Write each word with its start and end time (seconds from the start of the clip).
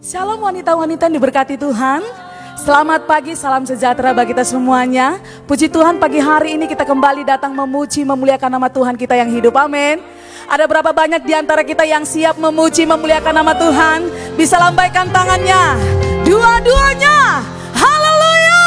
Shalom 0.00 0.40
wanita-wanita 0.40 1.12
yang 1.12 1.20
diberkati 1.20 1.60
Tuhan. 1.60 2.00
Selamat 2.56 3.04
pagi, 3.04 3.36
salam 3.36 3.68
sejahtera 3.68 4.16
bagi 4.16 4.32
kita 4.32 4.48
semuanya. 4.48 5.20
Puji 5.44 5.68
Tuhan 5.68 6.00
pagi 6.00 6.16
hari 6.16 6.56
ini 6.56 6.64
kita 6.64 6.88
kembali 6.88 7.20
datang 7.20 7.52
memuji, 7.52 8.08
memuliakan 8.08 8.48
nama 8.48 8.72
Tuhan 8.72 8.96
kita 8.96 9.12
yang 9.12 9.28
hidup. 9.28 9.52
Amin. 9.60 10.00
Ada 10.48 10.64
berapa 10.64 10.96
banyak 10.96 11.20
di 11.20 11.36
antara 11.36 11.60
kita 11.60 11.84
yang 11.84 12.08
siap 12.08 12.40
memuji, 12.40 12.88
memuliakan 12.88 13.44
nama 13.44 13.52
Tuhan? 13.52 14.08
Bisa 14.40 14.56
lambaikan 14.56 15.12
tangannya. 15.12 15.76
Dua-duanya. 16.24 17.44
Haleluya. 17.76 18.64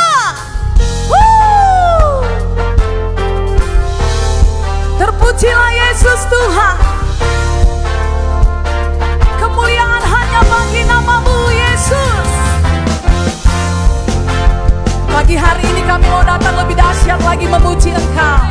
Terpujilah 5.01 5.71
Yesus 5.81 6.29
Tuhan. 6.29 6.77
Kemuliaan 9.41 9.82
hanya 10.33 10.49
bagi 10.49 10.81
namamu 10.89 11.37
Yesus. 11.53 12.25
Pagi 15.05 15.37
hari 15.37 15.61
ini 15.61 15.85
kami 15.85 16.09
mau 16.09 16.25
datang 16.25 16.57
lebih 16.57 16.73
dahsyat 16.73 17.21
lagi 17.21 17.45
memuji 17.45 17.93
Engkau. 17.93 18.41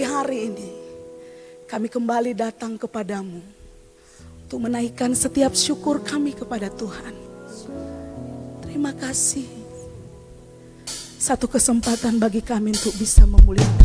pagi 0.00 0.16
hari 0.16 0.48
ini 0.48 0.70
kami 1.68 1.92
kembali 1.92 2.32
datang 2.32 2.80
kepadamu 2.80 3.36
untuk 4.48 4.64
menaikkan 4.64 5.12
setiap 5.12 5.52
syukur 5.52 6.00
kami 6.00 6.32
kepada 6.32 6.72
Tuhan. 6.72 7.12
Terima 8.64 8.96
kasih. 8.96 9.44
Satu 11.20 11.44
kesempatan 11.44 12.16
bagi 12.16 12.40
kami 12.40 12.72
untuk 12.72 12.96
bisa 12.96 13.28
memuliakan 13.28 13.79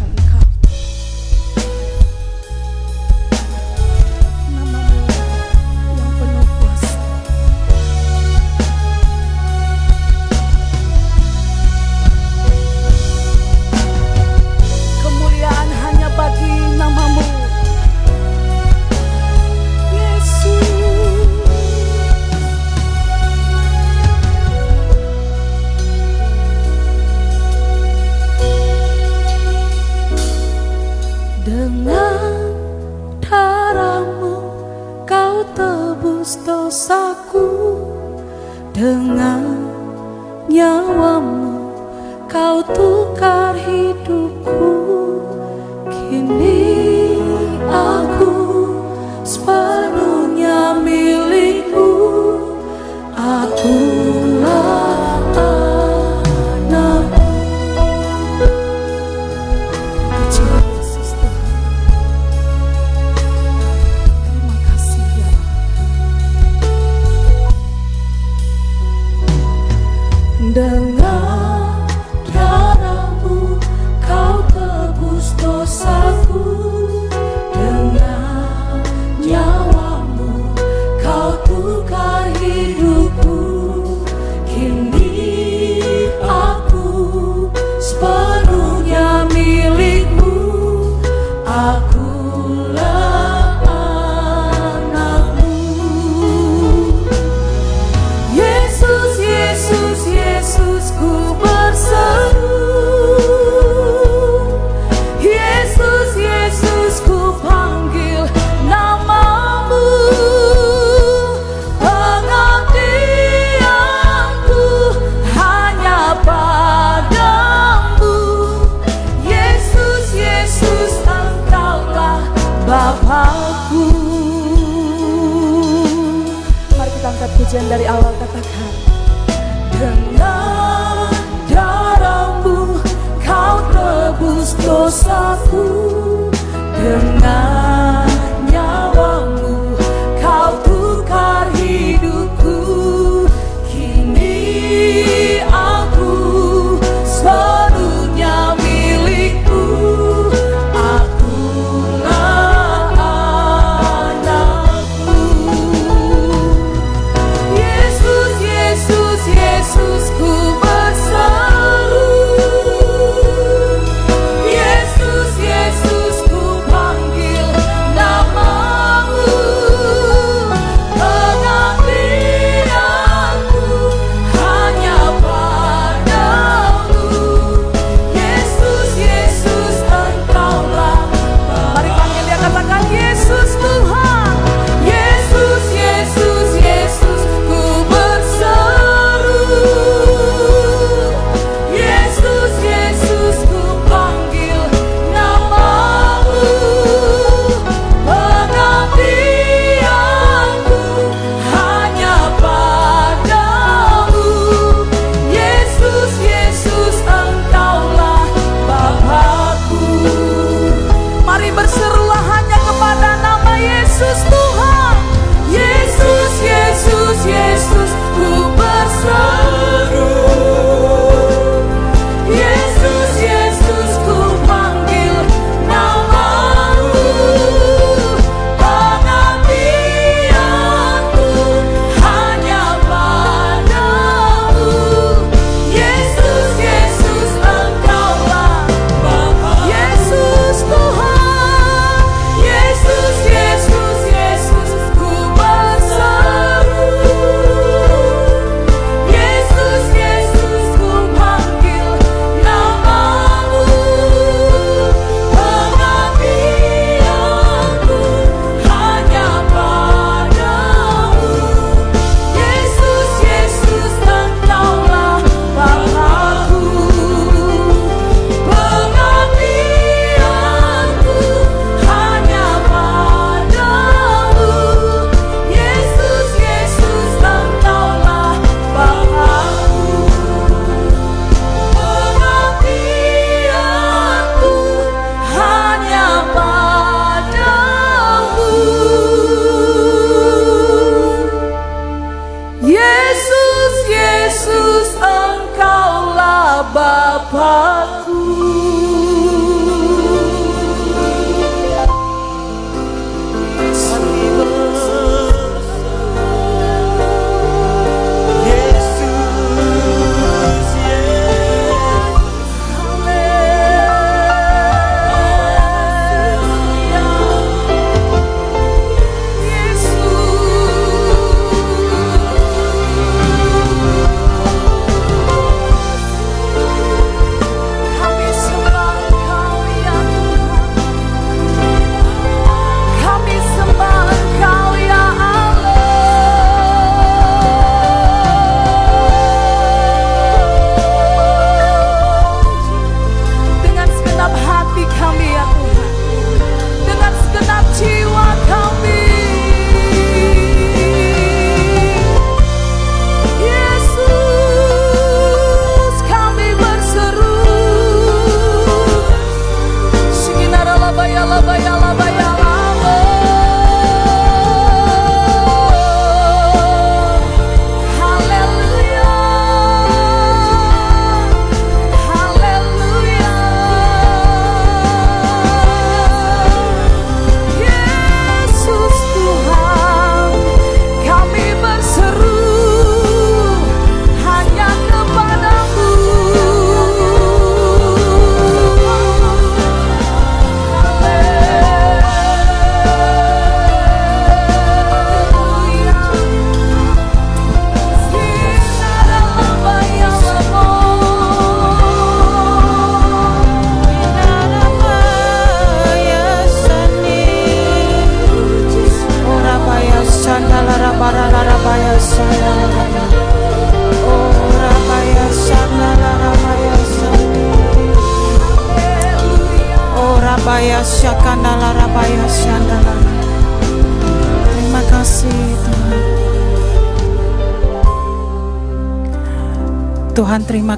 dari 127.64 127.88
Allah. 127.88 128.15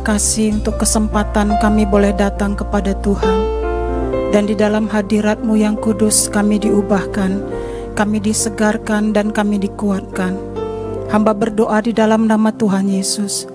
Kasih 0.07 0.55
untuk 0.55 0.79
kesempatan 0.79 1.59
kami 1.59 1.83
boleh 1.83 2.15
datang 2.15 2.55
kepada 2.55 2.95
Tuhan. 3.03 3.59
Dan 4.31 4.47
di 4.47 4.55
dalam 4.55 4.87
hadiratmu 4.87 5.59
yang 5.59 5.75
kudus 5.75 6.31
kami 6.31 6.59
diubahkan 6.59 7.43
Kami 7.91 8.23
disegarkan 8.23 9.11
dan 9.11 9.35
kami 9.35 9.59
dikuatkan. 9.59 10.37
Hamba 11.11 11.35
berdoa 11.35 11.83
di 11.83 11.91
dalam 11.91 12.23
nama 12.29 12.53
Tuhan 12.55 12.87
Yesus. 12.87 13.49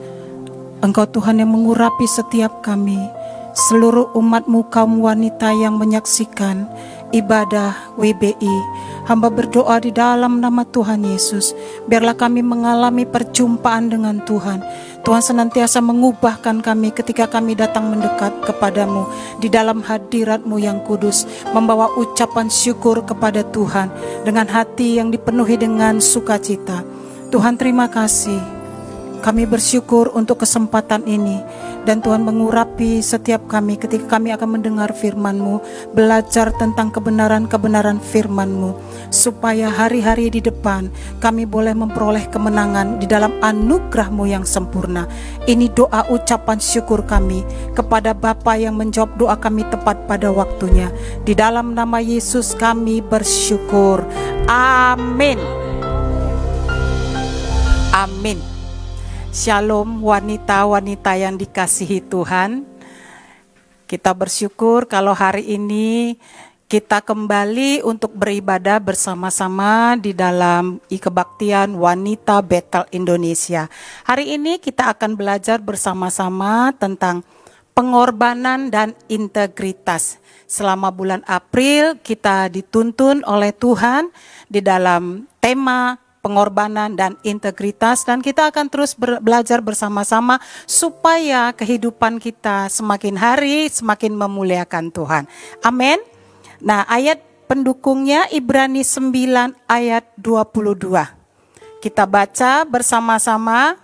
Engkau 0.85 1.09
Tuhan 1.09 1.41
yang 1.41 1.49
mengurapi 1.57 2.05
setiap 2.05 2.61
kami 2.61 3.01
Seluruh 3.53 4.13
umatmu 4.13 4.69
kaum 4.69 5.01
wanita 5.01 5.55
yang 5.57 5.79
menyaksikan 5.79 6.69
ibadah 7.15 7.95
WBI 7.97 8.57
Hamba 9.07 9.29
berdoa 9.29 9.83
di 9.83 9.91
dalam 9.91 10.39
nama 10.39 10.63
Tuhan 10.63 11.03
Yesus. 11.03 11.59
Biarlah 11.91 12.15
kami 12.15 12.39
mengalami 12.41 13.03
perjumpaan 13.03 13.91
dengan 13.91 14.23
Tuhan 14.23 14.63
Tuhan 15.03 15.19
senantiasa 15.19 15.83
mengubahkan 15.83 16.63
kami 16.63 16.95
ketika 16.95 17.27
kami 17.27 17.59
datang 17.59 17.91
mendekat 17.91 18.31
kepadamu. 18.47 19.11
Di 19.43 19.51
dalam 19.51 19.83
hadiratmu 19.83 20.63
yang 20.63 20.79
kudus 20.87 21.27
Membawa 21.51 21.91
ucapan 21.99 22.47
syukur 22.47 23.03
kepada 23.03 23.43
Tuhan 23.43 23.91
Dengan 24.23 24.47
hati 24.47 25.03
yang 25.03 25.11
dipenuhi 25.11 25.59
dengan 25.59 25.99
sukacita. 25.99 26.87
Tuhan 27.35 27.59
terima 27.59 27.91
kasih. 27.91 28.39
Kami 29.23 29.47
bersyukur 29.47 30.11
untuk 30.15 30.43
kesempatan 30.43 31.07
ini 31.07 31.39
dan 31.83 31.99
Tuhan 31.99 32.23
mengurapi 32.23 33.03
setiap 33.03 33.51
kami 33.51 33.75
ketika 33.75 34.19
kami 34.19 34.31
akan 34.31 34.59
mendengar 34.59 34.95
firman-Mu, 34.95 35.59
belajar 35.93 36.55
tentang 36.55 36.95
kebenaran-kebenaran 36.95 37.99
firman-Mu, 37.99 38.79
supaya 39.11 39.67
hari-hari 39.67 40.31
di 40.31 40.39
depan 40.39 40.89
kami 41.19 41.43
boleh 41.43 41.75
memperoleh 41.75 42.31
kemenangan 42.31 43.03
di 43.03 43.07
dalam 43.11 43.35
anugerah-Mu 43.43 44.25
yang 44.31 44.47
sempurna. 44.47 45.11
Ini 45.45 45.75
doa 45.75 46.07
ucapan 46.07 46.63
syukur 46.63 47.03
kami 47.03 47.43
kepada 47.75 48.15
Bapa 48.15 48.55
yang 48.55 48.79
menjawab 48.79 49.19
doa 49.19 49.35
kami 49.35 49.67
tepat 49.67 50.07
pada 50.07 50.31
waktunya. 50.31 50.89
Di 51.27 51.35
dalam 51.35 51.75
nama 51.75 51.99
Yesus 51.99 52.55
kami 52.55 53.03
bersyukur. 53.03 54.07
Amin. 54.47 55.39
Amin. 57.93 58.62
Shalom 59.33 60.05
wanita-wanita 60.05 61.17
yang 61.17 61.41
dikasihi 61.41 62.05
Tuhan. 62.05 62.69
Kita 63.89 64.13
bersyukur 64.13 64.85
kalau 64.85 65.17
hari 65.17 65.57
ini 65.57 66.21
kita 66.69 67.01
kembali 67.01 67.81
untuk 67.81 68.13
beribadah 68.13 68.77
bersama-sama 68.77 69.97
di 69.97 70.13
dalam 70.13 70.85
kebaktian 70.85 71.81
wanita 71.81 72.45
Betel 72.45 72.85
Indonesia. 72.93 73.73
Hari 74.05 74.37
ini 74.37 74.61
kita 74.61 74.93
akan 74.93 75.17
belajar 75.17 75.65
bersama-sama 75.65 76.77
tentang 76.77 77.25
pengorbanan 77.73 78.69
dan 78.69 78.93
integritas. 79.09 80.21
Selama 80.45 80.93
bulan 80.93 81.25
April 81.25 81.97
kita 82.05 82.53
dituntun 82.53 83.25
oleh 83.25 83.57
Tuhan 83.57 84.13
di 84.53 84.61
dalam 84.61 85.25
tema 85.41 86.02
pengorbanan 86.23 86.95
dan 86.95 87.19
integritas 87.27 88.07
dan 88.07 88.23
kita 88.23 88.55
akan 88.55 88.71
terus 88.71 88.95
ber- 88.95 89.19
belajar 89.19 89.59
bersama-sama 89.59 90.39
supaya 90.65 91.51
kehidupan 91.53 92.23
kita 92.23 92.71
semakin 92.71 93.19
hari 93.19 93.67
semakin 93.67 94.15
memuliakan 94.15 94.95
Tuhan. 94.95 95.27
Amin. 95.67 95.99
Nah, 96.63 96.87
ayat 96.87 97.19
pendukungnya 97.51 98.31
Ibrani 98.31 98.87
9 98.87 99.67
ayat 99.67 100.07
22. 100.17 101.83
Kita 101.83 102.07
baca 102.07 102.63
bersama-sama 102.63 103.75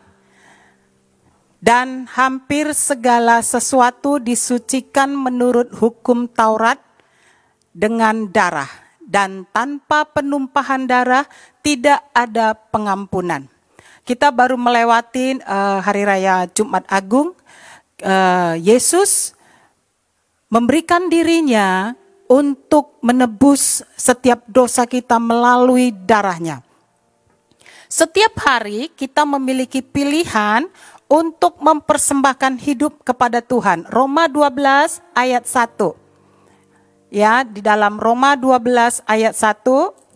dan 1.59 2.07
hampir 2.07 2.71
segala 2.71 3.43
sesuatu 3.43 4.23
disucikan 4.23 5.11
menurut 5.11 5.75
hukum 5.75 6.31
Taurat 6.31 6.79
dengan 7.75 8.31
darah 8.31 8.71
dan 9.09 9.49
tanpa 9.51 10.05
penumpahan 10.05 10.85
darah 10.85 11.25
tidak 11.69 12.01
ada 12.17 12.57
pengampunan. 12.57 13.45
Kita 14.01 14.33
baru 14.33 14.57
melewati 14.57 15.37
eh, 15.37 15.79
hari 15.85 16.09
raya 16.09 16.49
Jumat 16.49 16.89
Agung. 16.89 17.37
Eh, 18.01 18.55
Yesus 18.65 19.37
memberikan 20.49 21.13
dirinya 21.13 21.93
untuk 22.25 22.97
menebus 23.05 23.85
setiap 24.01 24.49
dosa 24.49 24.89
kita 24.89 25.21
melalui 25.21 25.93
darahnya. 25.93 26.65
Setiap 27.93 28.33
hari 28.41 28.89
kita 28.97 29.29
memiliki 29.29 29.85
pilihan 29.85 30.65
untuk 31.05 31.61
mempersembahkan 31.61 32.65
hidup 32.65 33.05
kepada 33.05 33.45
Tuhan. 33.45 33.85
Roma 33.93 34.25
12 34.25 35.05
ayat 35.13 35.45
1. 35.45 37.13
Ya, 37.13 37.45
di 37.45 37.61
dalam 37.61 38.01
Roma 38.01 38.37
12 38.41 39.05
ayat 39.05 39.37
1 39.37 40.08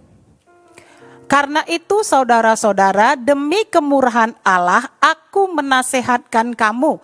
karena 1.30 1.64
itu 1.70 2.04
saudara-saudara, 2.04 3.16
demi 3.16 3.64
kemurahan 3.68 4.36
Allah, 4.44 4.90
aku 5.00 5.48
menasehatkan 5.54 6.52
kamu 6.52 7.00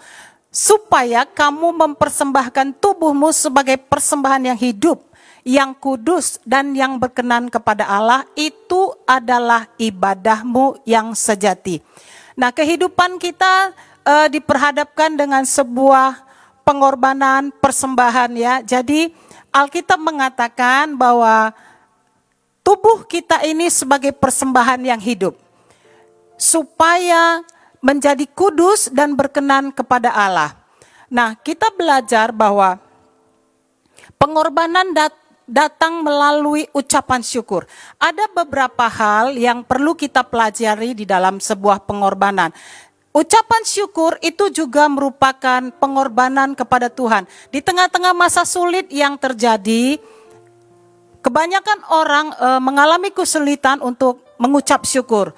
supaya 0.49 1.29
kamu 1.29 1.77
mempersembahkan 1.77 2.81
tubuhmu 2.81 3.31
sebagai 3.31 3.77
persembahan 3.79 4.53
yang 4.53 4.59
hidup, 4.59 4.99
yang 5.47 5.71
kudus 5.77 6.41
dan 6.45 6.73
yang 6.73 6.97
berkenan 6.97 7.53
kepada 7.53 7.87
Allah 7.87 8.25
itu 8.35 8.93
adalah 9.05 9.69
ibadahmu 9.81 10.83
yang 10.89 11.13
sejati. 11.13 11.81
Nah, 12.37 12.53
kehidupan 12.53 13.17
kita 13.21 13.73
eh, 14.05 14.29
diperhadapkan 14.33 15.15
dengan 15.15 15.45
sebuah 15.45 16.29
pengorbanan, 16.69 17.49
persembahan 17.65 18.31
ya. 18.37 18.61
Jadi 18.61 19.09
Alkitab 19.49 19.97
mengatakan 19.97 21.01
bahwa 21.01 21.57
tubuh 22.69 23.09
kita 23.09 23.49
ini 23.49 23.73
sebagai 23.73 24.13
persembahan 24.13 24.85
yang 24.85 25.01
hidup 25.01 25.33
supaya 26.37 27.41
menjadi 27.81 28.29
kudus 28.29 28.93
dan 28.93 29.17
berkenan 29.17 29.73
kepada 29.73 30.13
Allah. 30.13 30.53
Nah, 31.09 31.33
kita 31.41 31.73
belajar 31.73 32.29
bahwa 32.29 32.77
pengorbanan 34.21 34.93
dat 34.93 35.17
datang 35.49 36.05
melalui 36.05 36.69
ucapan 36.77 37.25
syukur. 37.25 37.65
Ada 37.97 38.29
beberapa 38.37 38.85
hal 38.85 39.33
yang 39.41 39.65
perlu 39.65 39.97
kita 39.97 40.21
pelajari 40.29 40.93
di 40.93 41.09
dalam 41.09 41.41
sebuah 41.41 41.89
pengorbanan. 41.89 42.53
Ucapan 43.17 43.65
syukur 43.65 44.21
itu 44.21 44.53
juga 44.53 44.93
merupakan 44.93 45.73
pengorbanan 45.81 46.53
kepada 46.53 46.93
Tuhan. 46.93 47.25
Di 47.49 47.65
tengah-tengah 47.65 48.13
masa 48.13 48.45
sulit 48.45 48.93
yang 48.93 49.17
terjadi, 49.17 49.97
kebanyakan 51.25 51.79
orang 51.91 52.27
e, 52.35 52.49
mengalami 52.63 53.11
kesulitan 53.11 53.83
untuk 53.83 54.23
mengucap 54.39 54.87
syukur 54.87 55.35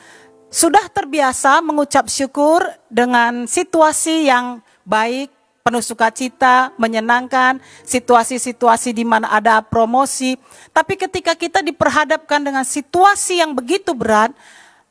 sudah 0.51 0.91
terbiasa 0.91 1.63
mengucap 1.63 2.11
syukur 2.11 2.67
dengan 2.91 3.47
situasi 3.47 4.27
yang 4.27 4.59
baik, 4.83 5.31
penuh 5.63 5.79
sukacita, 5.79 6.75
menyenangkan, 6.75 7.63
situasi-situasi 7.87 8.91
di 8.91 9.07
mana 9.07 9.31
ada 9.31 9.63
promosi. 9.63 10.35
Tapi 10.75 10.99
ketika 10.99 11.39
kita 11.39 11.63
diperhadapkan 11.63 12.43
dengan 12.43 12.67
situasi 12.67 13.39
yang 13.39 13.55
begitu 13.55 13.95
berat, 13.95 14.35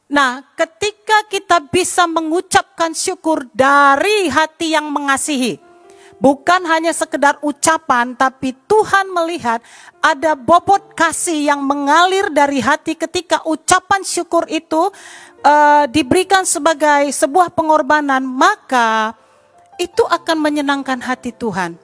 nah 0.08 0.48
ketika 0.55 1.27
kita 1.27 1.60
bisa 1.67 2.08
mengucapkan 2.08 2.96
syukur 2.96 3.43
dari 3.51 4.31
hati 4.31 4.79
yang 4.79 4.88
mengasihi, 4.88 5.60
bukan 6.19 6.61
hanya 6.67 6.91
sekedar 6.91 7.39
ucapan, 7.41 8.13
tapi 8.13 8.53
Tuhan 8.67 9.09
melihat 9.09 9.63
ada 10.03 10.35
bobot 10.35 10.93
kasih 10.93 11.49
yang 11.49 11.63
mengalir 11.63 12.27
dari 12.29 12.59
hati 12.59 12.93
ketika 12.93 13.41
ucapan 13.47 14.03
syukur 14.03 14.45
itu 14.51 14.91
uh, 15.43 15.83
diberikan 15.88 16.43
sebagai 16.43 17.09
sebuah 17.15 17.55
pengorbanan, 17.55 18.21
maka 18.21 19.15
itu 19.79 20.03
akan 20.03 20.38
menyenangkan 20.43 20.99
hati 20.99 21.31
Tuhan. 21.31 21.79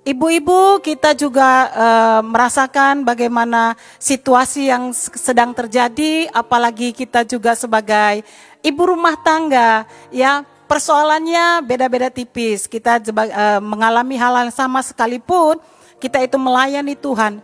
Ibu-ibu, 0.00 0.80
kita 0.80 1.12
juga 1.12 1.68
uh, 1.76 2.20
merasakan 2.24 3.04
bagaimana 3.04 3.76
situasi 4.00 4.72
yang 4.72 4.96
sedang 4.96 5.52
terjadi, 5.52 6.24
apalagi 6.32 6.96
kita 6.96 7.20
juga 7.28 7.52
sebagai 7.52 8.24
ibu 8.64 8.82
rumah 8.84 9.16
tangga, 9.20 9.84
ya 10.08 10.44
persoalannya 10.70 11.66
beda-beda 11.66 12.06
tipis. 12.06 12.70
Kita 12.70 13.02
uh, 13.02 13.58
mengalami 13.58 14.14
hal 14.14 14.46
yang 14.46 14.54
sama 14.54 14.78
sekalipun, 14.86 15.58
kita 15.98 16.22
itu 16.22 16.38
melayani 16.38 16.94
Tuhan. 16.94 17.42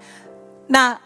Nah, 0.70 1.02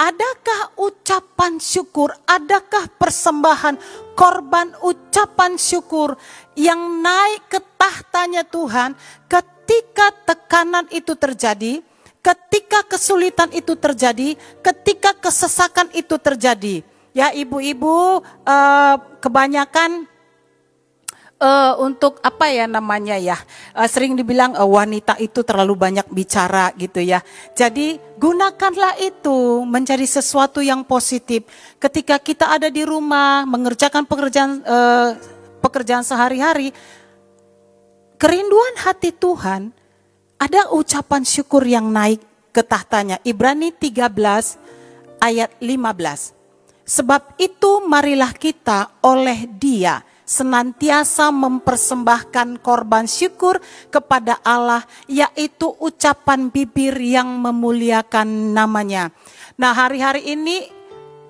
Adakah 0.00 0.80
ucapan 0.80 1.60
syukur, 1.60 2.08
adakah 2.24 2.88
persembahan 2.96 3.76
korban 4.16 4.72
ucapan 4.80 5.60
syukur 5.60 6.16
yang 6.56 7.04
naik 7.04 7.52
ke 7.52 7.60
tahtanya 7.76 8.40
Tuhan 8.48 8.96
ketika 9.28 10.08
tekanan 10.24 10.88
itu 10.88 11.12
terjadi, 11.12 11.84
ketika 12.24 12.80
kesulitan 12.88 13.52
itu 13.52 13.76
terjadi, 13.76 14.40
ketika 14.64 15.12
kesesakan 15.20 15.92
itu 15.92 16.16
terjadi. 16.16 16.80
Ya 17.12 17.36
ibu-ibu 17.36 18.24
eh, 18.24 18.96
kebanyakan 19.20 20.08
uh, 21.40 21.74
untuk 21.80 22.20
apa 22.20 22.52
ya 22.52 22.68
namanya 22.68 23.16
ya? 23.16 23.40
Uh, 23.72 23.88
sering 23.88 24.14
dibilang 24.14 24.54
uh, 24.54 24.68
wanita 24.68 25.16
itu 25.18 25.40
terlalu 25.42 25.74
banyak 25.74 26.06
bicara 26.12 26.70
gitu 26.76 27.00
ya. 27.00 27.24
Jadi 27.56 27.98
gunakanlah 28.20 29.00
itu 29.00 29.64
menjadi 29.64 30.04
sesuatu 30.04 30.60
yang 30.60 30.84
positif. 30.84 31.48
Ketika 31.80 32.20
kita 32.20 32.52
ada 32.52 32.68
di 32.68 32.84
rumah 32.84 33.48
mengerjakan 33.48 34.04
pekerjaan 34.04 34.60
uh, 34.62 35.16
pekerjaan 35.64 36.04
sehari-hari 36.04 36.70
kerinduan 38.20 38.76
hati 38.84 39.10
Tuhan 39.16 39.72
ada 40.40 40.72
ucapan 40.72 41.24
syukur 41.24 41.64
yang 41.64 41.88
naik 41.88 42.20
ke 42.52 42.60
tahtanya. 42.60 43.20
Ibrani 43.24 43.72
13 43.72 44.08
ayat 45.20 45.50
15 45.60 46.40
sebab 46.90 47.38
itu 47.38 47.86
marilah 47.86 48.34
kita 48.34 48.98
oleh 49.04 49.46
dia 49.46 50.02
senantiasa 50.30 51.34
mempersembahkan 51.34 52.62
korban 52.62 53.10
syukur 53.10 53.58
kepada 53.90 54.38
Allah, 54.46 54.86
yaitu 55.10 55.74
ucapan 55.82 56.54
bibir 56.54 56.94
yang 57.02 57.26
memuliakan 57.42 58.54
namanya. 58.54 59.10
Nah, 59.58 59.74
hari-hari 59.74 60.30
ini 60.30 60.70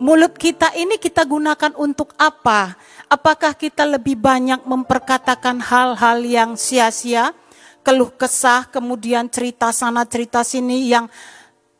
mulut 0.04 0.36
kita 0.36 0.76
ini 0.76 1.00
kita 1.00 1.24
gunakan 1.24 1.72
untuk 1.80 2.12
apa? 2.20 2.76
Apakah 3.08 3.56
kita 3.56 3.88
lebih 3.88 4.20
banyak 4.20 4.68
memperkatakan 4.68 5.64
hal-hal 5.64 6.20
yang 6.20 6.60
sia-sia, 6.60 7.32
keluh 7.80 8.12
kesah, 8.12 8.68
kemudian 8.68 9.32
cerita 9.32 9.72
sana 9.72 10.04
cerita 10.04 10.44
sini 10.44 10.92
yang 10.92 11.08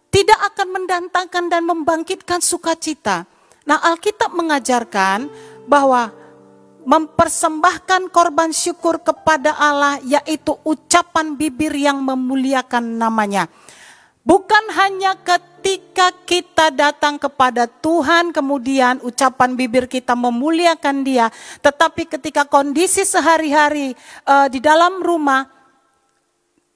tidak 0.09 0.41
akan 0.57 0.69
mendatangkan 0.73 1.45
dan 1.53 1.63
membangkitkan 1.69 2.41
sukacita. 2.41 3.29
Nah, 3.69 3.79
Alkitab 3.93 4.33
mengajarkan 4.33 5.29
bahwa 5.69 6.20
mempersembahkan 6.91 8.11
korban 8.11 8.51
syukur 8.51 8.99
kepada 8.99 9.55
Allah 9.55 10.03
yaitu 10.03 10.59
ucapan 10.67 11.39
bibir 11.39 11.71
yang 11.71 12.03
memuliakan 12.03 12.99
namanya. 12.99 13.47
Bukan 14.27 14.75
hanya 14.75 15.15
ketika 15.23 16.11
kita 16.27 16.75
datang 16.75 17.15
kepada 17.17 17.71
Tuhan 17.71 18.35
kemudian 18.35 18.99
ucapan 19.07 19.55
bibir 19.55 19.87
kita 19.87 20.19
memuliakan 20.19 21.07
dia, 21.07 21.31
tetapi 21.63 22.11
ketika 22.11 22.43
kondisi 22.45 23.07
sehari-hari 23.07 23.95
uh, 24.27 24.51
di 24.51 24.59
dalam 24.59 24.99
rumah 24.99 25.47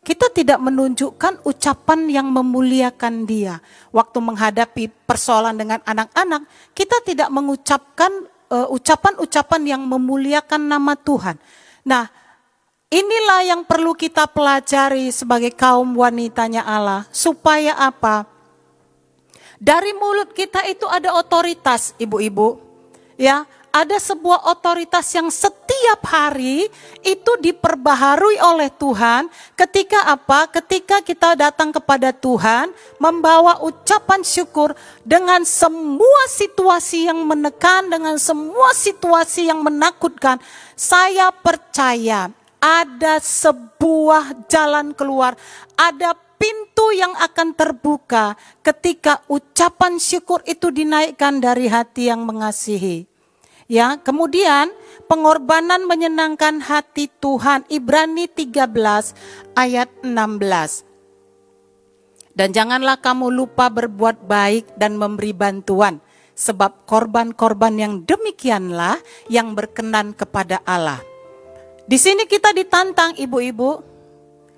kita 0.05 0.29
tidak 0.31 0.61
menunjukkan 0.61 1.42
ucapan 1.48 2.07
yang 2.12 2.29
memuliakan 2.29 3.24
dia. 3.24 3.59
Waktu 3.88 4.18
menghadapi 4.20 4.92
persoalan 5.09 5.57
dengan 5.57 5.81
anak-anak, 5.81 6.44
kita 6.77 7.00
tidak 7.03 7.33
mengucapkan 7.33 8.12
ucapan-ucapan 8.50 9.62
uh, 9.64 9.68
yang 9.76 9.83
memuliakan 9.85 10.62
nama 10.68 10.94
Tuhan. 10.94 11.37
Nah, 11.85 12.09
inilah 12.92 13.40
yang 13.44 13.62
perlu 13.64 13.96
kita 13.96 14.28
pelajari 14.30 15.11
sebagai 15.11 15.52
kaum 15.52 15.96
wanitanya 15.96 16.64
Allah 16.64 17.09
supaya 17.11 17.74
apa? 17.76 18.28
Dari 19.59 19.96
mulut 19.96 20.37
kita 20.37 20.66
itu 20.68 20.85
ada 20.85 21.16
otoritas, 21.16 21.96
ibu-ibu. 21.96 22.61
Ya, 23.14 23.46
ada 23.74 23.98
sebuah 23.98 24.54
otoritas 24.54 25.02
yang 25.18 25.26
setiap 25.34 26.06
hari 26.06 26.70
itu 27.02 27.32
diperbaharui 27.42 28.38
oleh 28.38 28.70
Tuhan 28.70 29.26
ketika 29.58 30.14
apa? 30.14 30.46
Ketika 30.46 31.02
kita 31.02 31.34
datang 31.34 31.74
kepada 31.74 32.14
Tuhan 32.14 32.70
membawa 33.02 33.58
ucapan 33.66 34.22
syukur 34.22 34.78
dengan 35.02 35.42
semua 35.42 36.22
situasi 36.30 37.10
yang 37.10 37.26
menekan, 37.26 37.90
dengan 37.90 38.14
semua 38.14 38.70
situasi 38.70 39.50
yang 39.50 39.58
menakutkan. 39.66 40.38
Saya 40.78 41.34
percaya 41.34 42.30
ada 42.62 43.18
sebuah 43.18 44.46
jalan 44.46 44.94
keluar, 44.94 45.34
ada 45.74 46.14
pintu 46.38 46.94
yang 46.94 47.10
akan 47.18 47.58
terbuka 47.58 48.38
ketika 48.62 49.18
ucapan 49.26 49.98
syukur 49.98 50.46
itu 50.46 50.70
dinaikkan 50.70 51.42
dari 51.42 51.66
hati 51.66 52.06
yang 52.06 52.22
mengasihi. 52.22 53.13
Ya, 53.64 53.96
kemudian 53.96 54.68
pengorbanan 55.09 55.88
menyenangkan 55.88 56.61
hati 56.61 57.09
Tuhan 57.20 57.64
Ibrani 57.72 58.29
13 58.29 58.68
ayat 59.57 59.88
16. 60.05 60.85
Dan 62.35 62.50
janganlah 62.53 63.00
kamu 63.00 63.31
lupa 63.33 63.70
berbuat 63.72 64.27
baik 64.27 64.77
dan 64.77 65.00
memberi 65.00 65.33
bantuan 65.33 66.03
sebab 66.35 66.85
korban-korban 66.85 67.79
yang 67.79 67.94
demikianlah 68.03 68.98
yang 69.31 69.55
berkenan 69.55 70.12
kepada 70.12 70.61
Allah. 70.66 70.98
Di 71.87 71.96
sini 71.96 72.27
kita 72.27 72.50
ditantang 72.50 73.14
ibu-ibu 73.16 73.94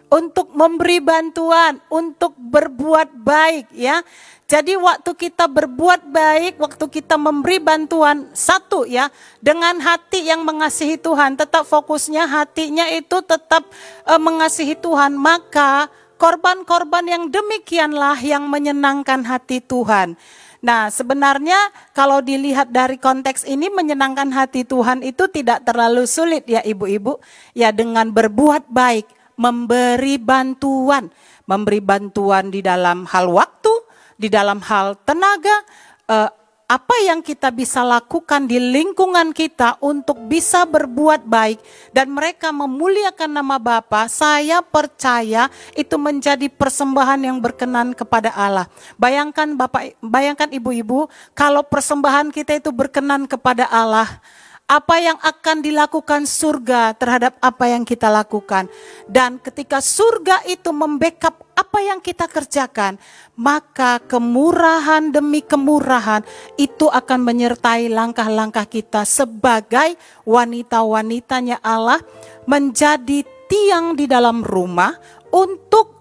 untuk 0.07 0.55
memberi 0.55 1.03
bantuan, 1.03 1.83
untuk 1.91 2.33
berbuat 2.39 3.13
baik 3.21 3.75
ya. 3.75 4.01
Jadi 4.47 4.79
waktu 4.79 5.11
kita 5.11 5.51
berbuat 5.51 6.07
baik, 6.07 6.63
waktu 6.63 6.87
kita 6.87 7.19
memberi 7.19 7.59
bantuan 7.59 8.31
satu 8.31 8.87
ya, 8.87 9.11
dengan 9.43 9.83
hati 9.83 10.23
yang 10.23 10.47
mengasihi 10.47 10.95
Tuhan, 11.03 11.35
tetap 11.35 11.67
fokusnya 11.67 12.31
hatinya 12.31 12.87
itu 12.95 13.19
tetap 13.27 13.67
eh, 14.07 14.21
mengasihi 14.23 14.79
Tuhan, 14.79 15.19
maka 15.19 15.91
korban-korban 16.15 17.11
yang 17.11 17.27
demikianlah 17.27 18.23
yang 18.23 18.47
menyenangkan 18.47 19.27
hati 19.27 19.59
Tuhan. 19.59 20.15
Nah, 20.63 20.95
sebenarnya 20.95 21.59
kalau 21.91 22.23
dilihat 22.23 22.71
dari 22.71 23.03
konteks 23.03 23.51
ini 23.51 23.67
menyenangkan 23.67 24.31
hati 24.31 24.63
Tuhan 24.63 25.03
itu 25.03 25.27
tidak 25.27 25.67
terlalu 25.67 26.07
sulit 26.07 26.47
ya 26.47 26.63
ibu-ibu. 26.63 27.19
Ya 27.51 27.75
dengan 27.75 28.15
berbuat 28.15 28.71
baik, 28.71 29.11
memberi 29.35 30.23
bantuan, 30.23 31.11
memberi 31.51 31.83
bantuan 31.83 32.51
di 32.51 32.63
dalam 32.67 33.07
hal 33.07 33.31
waktu, 33.31 33.86
di 34.17 34.33
dalam 34.33 34.59
hal 34.65 34.97
tenaga, 35.05 35.63
eh, 36.09 36.31
apa 36.67 36.97
yang 37.07 37.23
kita 37.23 37.55
bisa 37.55 37.87
lakukan 37.87 38.43
di 38.43 38.59
lingkungan 38.59 39.31
kita 39.31 39.79
untuk 39.79 40.19
bisa 40.27 40.67
berbuat 40.67 41.23
baik 41.23 41.63
dan 41.95 42.11
mereka 42.11 42.51
memuliakan 42.51 43.39
nama 43.39 43.55
Bapa, 43.55 44.11
saya 44.11 44.59
percaya 44.67 45.47
itu 45.79 45.95
menjadi 45.95 46.51
persembahan 46.51 47.23
yang 47.23 47.39
berkenan 47.39 47.95
kepada 47.95 48.35
Allah. 48.35 48.67
Bayangkan 48.99 49.55
Bapak, 49.55 49.95
bayangkan 50.03 50.51
ibu-ibu, 50.51 51.07
kalau 51.39 51.63
persembahan 51.63 52.35
kita 52.35 52.59
itu 52.59 52.75
berkenan 52.75 53.31
kepada 53.31 53.71
Allah, 53.71 54.19
apa 54.67 54.99
yang 54.99 55.15
akan 55.23 55.63
dilakukan 55.63 56.27
surga 56.27 56.99
terhadap 56.99 57.39
apa 57.39 57.71
yang 57.71 57.87
kita 57.87 58.11
lakukan. 58.11 58.67
Dan 59.07 59.39
ketika 59.39 59.79
surga 59.79 60.43
itu 60.51 60.75
membackup 60.75 61.47
apa 61.55 61.79
yang 61.87 62.03
kita 62.03 62.27
kerjakan, 62.27 62.99
maka 63.39 64.03
kemurahan 64.03 65.15
demi 65.15 65.39
kemurahan 65.47 66.27
itu 66.59 66.91
akan 66.91 67.23
menyertai 67.23 67.87
langkah-langkah 67.87 68.67
kita 68.67 69.07
sebagai 69.07 69.95
wanita-wanitanya 70.27 71.63
Allah 71.63 72.03
menjadi 72.51 73.23
tiang 73.47 73.95
di 73.95 74.11
dalam 74.11 74.43
rumah 74.43 74.99
untuk 75.31 75.95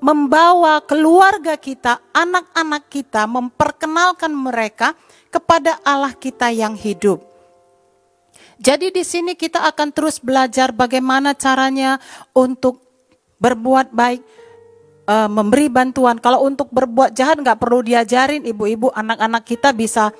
membawa 0.00 0.80
keluarga 0.82 1.60
kita, 1.60 2.00
anak-anak 2.10 2.88
kita, 2.88 3.28
memperkenalkan 3.28 4.32
mereka 4.32 4.96
kepada 5.28 5.78
Allah 5.84 6.16
kita 6.16 6.50
yang 6.50 6.74
hidup. 6.74 7.31
Jadi 8.62 8.94
di 8.94 9.02
sini 9.02 9.34
kita 9.34 9.66
akan 9.74 9.90
terus 9.90 10.22
belajar 10.22 10.70
bagaimana 10.70 11.34
caranya 11.34 11.98
untuk 12.30 12.78
berbuat 13.42 13.90
baik, 13.90 14.22
uh, 15.10 15.26
memberi 15.26 15.66
bantuan. 15.66 16.22
Kalau 16.22 16.46
untuk 16.46 16.70
berbuat 16.70 17.10
jahat 17.10 17.42
nggak 17.42 17.58
perlu 17.58 17.82
diajarin, 17.82 18.46
ibu-ibu, 18.46 18.94
anak-anak 18.94 19.42
kita 19.42 19.74
bisa. 19.74 20.14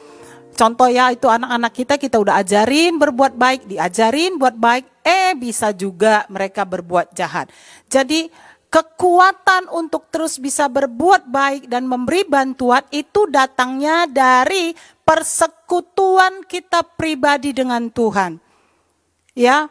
Contoh 0.58 0.90
ya 0.90 1.14
itu 1.14 1.30
anak-anak 1.30 1.72
kita 1.72 1.94
kita 1.96 2.18
udah 2.18 2.42
ajarin 2.42 2.98
berbuat 2.98 3.38
baik, 3.38 3.70
diajarin 3.70 4.36
buat 4.36 4.58
baik, 4.58 4.84
eh 5.06 5.32
bisa 5.38 5.70
juga 5.70 6.26
mereka 6.26 6.66
berbuat 6.66 7.14
jahat. 7.14 7.48
Jadi 7.88 8.28
kekuatan 8.72 9.68
untuk 9.68 10.08
terus 10.08 10.40
bisa 10.40 10.64
berbuat 10.68 11.28
baik 11.28 11.68
dan 11.68 11.84
memberi 11.84 12.24
bantuan 12.24 12.80
itu 12.88 13.28
datangnya 13.28 14.08
dari 14.08 14.72
persekutuan 15.12 16.40
kita 16.48 16.80
pribadi 16.96 17.52
dengan 17.52 17.92
Tuhan. 17.92 18.40
Ya, 19.36 19.68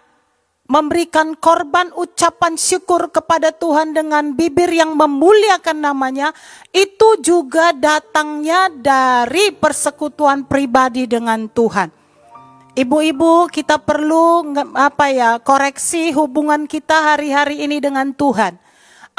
memberikan 0.70 1.34
korban 1.34 1.90
ucapan 1.98 2.54
syukur 2.62 3.10
kepada 3.10 3.50
Tuhan 3.50 3.98
dengan 3.98 4.38
bibir 4.38 4.70
yang 4.70 4.94
memuliakan 4.94 5.82
namanya 5.82 6.30
itu 6.70 7.18
juga 7.26 7.74
datangnya 7.74 8.70
dari 8.70 9.50
persekutuan 9.50 10.46
pribadi 10.46 11.10
dengan 11.10 11.50
Tuhan. 11.50 11.90
Ibu-ibu, 12.78 13.50
kita 13.50 13.82
perlu 13.82 14.54
apa 14.78 15.10
ya, 15.10 15.42
koreksi 15.42 16.14
hubungan 16.14 16.70
kita 16.70 17.18
hari-hari 17.18 17.66
ini 17.66 17.82
dengan 17.82 18.14
Tuhan 18.14 18.61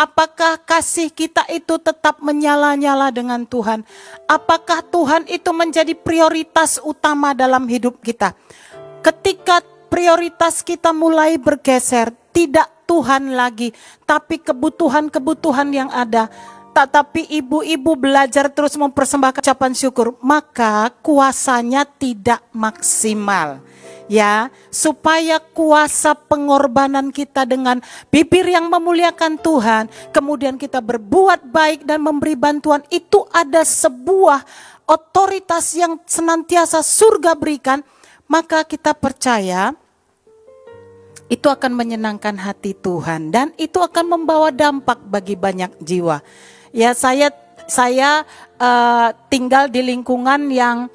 Apakah 0.03 0.59
kasih 0.59 1.15
kita 1.15 1.47
itu 1.47 1.79
tetap 1.79 2.19
menyala-nyala 2.19 3.15
dengan 3.15 3.47
Tuhan? 3.47 3.87
Apakah 4.27 4.83
Tuhan 4.83 5.31
itu 5.31 5.55
menjadi 5.55 5.95
prioritas 5.95 6.83
utama 6.83 7.31
dalam 7.39 7.71
hidup 7.71 8.03
kita? 8.03 8.35
Ketika 8.99 9.63
prioritas 9.87 10.67
kita 10.67 10.91
mulai 10.91 11.39
bergeser, 11.39 12.11
tidak 12.35 12.67
Tuhan 12.91 13.39
lagi, 13.39 13.71
tapi 14.03 14.43
kebutuhan-kebutuhan 14.43 15.71
yang 15.71 15.87
ada. 15.95 16.27
Tetapi 16.75 17.39
ibu-ibu 17.39 17.95
belajar 17.95 18.51
terus 18.51 18.75
mempersembahkan 18.75 19.39
ucapan 19.39 19.71
syukur, 19.71 20.19
maka 20.19 20.91
kuasanya 20.99 21.87
tidak 21.87 22.43
maksimal 22.51 23.63
ya, 24.13 24.53
supaya 24.69 25.41
kuasa 25.41 26.13
pengorbanan 26.13 27.09
kita 27.09 27.49
dengan 27.49 27.81
bibir 28.13 28.45
yang 28.45 28.69
memuliakan 28.69 29.41
Tuhan, 29.41 29.89
kemudian 30.13 30.61
kita 30.61 30.85
berbuat 30.85 31.49
baik 31.49 31.89
dan 31.89 32.05
memberi 32.05 32.37
bantuan 32.37 32.85
itu 32.93 33.25
ada 33.33 33.65
sebuah 33.65 34.45
otoritas 34.85 35.73
yang 35.73 35.97
senantiasa 36.05 36.85
surga 36.85 37.33
berikan, 37.33 37.81
maka 38.29 38.69
kita 38.69 38.93
percaya 38.93 39.73
itu 41.33 41.49
akan 41.49 41.73
menyenangkan 41.73 42.37
hati 42.37 42.77
Tuhan 42.77 43.33
dan 43.33 43.57
itu 43.57 43.81
akan 43.81 44.21
membawa 44.21 44.53
dampak 44.53 45.01
bagi 45.09 45.33
banyak 45.33 45.81
jiwa. 45.81 46.21
Ya, 46.77 46.93
saya 46.93 47.33
saya 47.65 48.29
uh, 48.61 49.17
tinggal 49.33 49.73
di 49.73 49.81
lingkungan 49.81 50.53
yang 50.53 50.93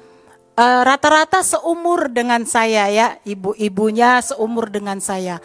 rata-rata 0.58 1.38
uh, 1.38 1.46
seumur 1.46 2.10
dengan 2.10 2.42
saya 2.42 2.90
ya, 2.90 3.08
ibu-ibunya 3.22 4.18
seumur 4.18 4.66
dengan 4.74 4.98
saya. 4.98 5.38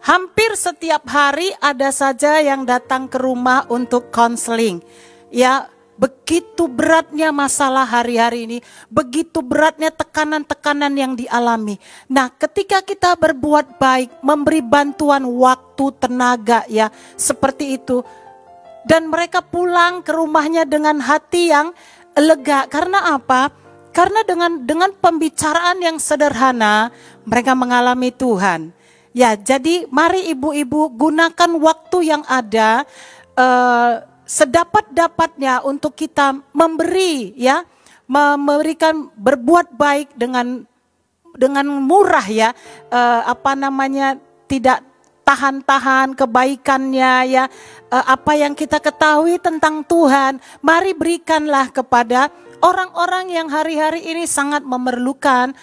Hampir 0.00 0.56
setiap 0.56 1.04
hari 1.10 1.52
ada 1.60 1.92
saja 1.92 2.40
yang 2.40 2.64
datang 2.64 3.04
ke 3.04 3.20
rumah 3.20 3.68
untuk 3.68 4.08
konseling. 4.08 4.80
Ya, 5.28 5.68
begitu 6.00 6.72
beratnya 6.72 7.34
masalah 7.34 7.84
hari-hari 7.84 8.48
ini, 8.48 8.58
begitu 8.88 9.44
beratnya 9.44 9.92
tekanan-tekanan 9.92 10.94
yang 10.96 11.12
dialami. 11.18 11.76
Nah, 12.08 12.32
ketika 12.32 12.80
kita 12.80 13.12
berbuat 13.18 13.76
baik, 13.76 14.24
memberi 14.24 14.62
bantuan 14.64 15.26
waktu, 15.26 15.84
tenaga 16.00 16.64
ya, 16.70 16.88
seperti 17.18 17.76
itu. 17.76 18.00
Dan 18.86 19.10
mereka 19.10 19.42
pulang 19.42 20.06
ke 20.06 20.14
rumahnya 20.14 20.62
dengan 20.62 21.02
hati 21.02 21.50
yang 21.50 21.74
lega. 22.14 22.70
Karena 22.70 23.18
apa? 23.18 23.65
Karena 23.96 24.20
dengan 24.28 24.60
dengan 24.60 24.92
pembicaraan 24.92 25.80
yang 25.80 25.96
sederhana 25.96 26.92
mereka 27.24 27.56
mengalami 27.56 28.12
Tuhan. 28.12 28.76
Ya, 29.16 29.32
jadi 29.32 29.88
mari 29.88 30.28
ibu-ibu 30.36 30.92
gunakan 30.92 31.50
waktu 31.56 32.04
yang 32.04 32.20
ada 32.28 32.84
uh, 33.32 34.04
sedapat-dapatnya 34.28 35.64
untuk 35.64 35.96
kita 35.96 36.36
memberi 36.52 37.32
ya, 37.40 37.64
memberikan 38.04 39.08
berbuat 39.16 39.72
baik 39.72 40.12
dengan 40.12 40.68
dengan 41.32 41.64
murah 41.80 42.28
ya, 42.28 42.52
uh, 42.92 43.24
apa 43.24 43.56
namanya 43.56 44.20
tidak 44.44 44.84
tahan-tahan 45.24 46.12
kebaikannya 46.12 47.14
ya. 47.32 47.44
Uh, 47.88 48.04
apa 48.12 48.36
yang 48.36 48.52
kita 48.52 48.76
ketahui 48.76 49.40
tentang 49.40 49.80
Tuhan 49.88 50.36
mari 50.60 50.92
berikanlah 50.92 51.72
kepada 51.72 52.28
orang-orang 52.60 53.32
yang 53.32 53.48
hari-hari 53.50 54.04
ini 54.04 54.24
sangat 54.24 54.62
memerlukan 54.62 55.56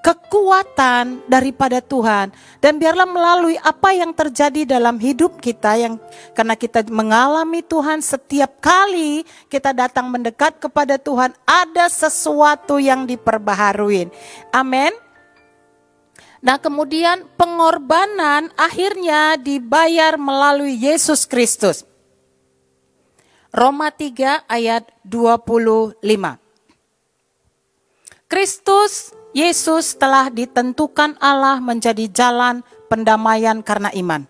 kekuatan 0.00 1.28
daripada 1.28 1.84
Tuhan 1.84 2.32
dan 2.64 2.80
biarlah 2.80 3.04
melalui 3.04 3.60
apa 3.60 3.92
yang 3.92 4.16
terjadi 4.16 4.64
dalam 4.64 4.96
hidup 4.96 5.36
kita 5.44 5.76
yang 5.76 6.00
karena 6.32 6.56
kita 6.56 6.88
mengalami 6.88 7.60
Tuhan 7.60 8.00
setiap 8.00 8.64
kali 8.64 9.28
kita 9.52 9.76
datang 9.76 10.08
mendekat 10.08 10.56
kepada 10.56 10.96
Tuhan 10.96 11.36
ada 11.44 11.84
sesuatu 11.92 12.80
yang 12.80 13.04
diperbaharui. 13.04 14.08
Amin. 14.56 14.92
Nah, 16.40 16.56
kemudian 16.56 17.28
pengorbanan 17.36 18.48
akhirnya 18.56 19.36
dibayar 19.36 20.16
melalui 20.16 20.80
Yesus 20.80 21.28
Kristus. 21.28 21.84
Roma 23.52 23.92
3 23.92 24.48
ayat 24.48 24.88
25. 25.04 26.00
Kristus 28.30 29.10
Yesus 29.34 29.98
telah 29.98 30.30
ditentukan 30.30 31.18
Allah 31.18 31.58
menjadi 31.58 32.06
jalan 32.06 32.62
pendamaian 32.86 33.58
karena 33.58 33.90
iman. 33.90 34.22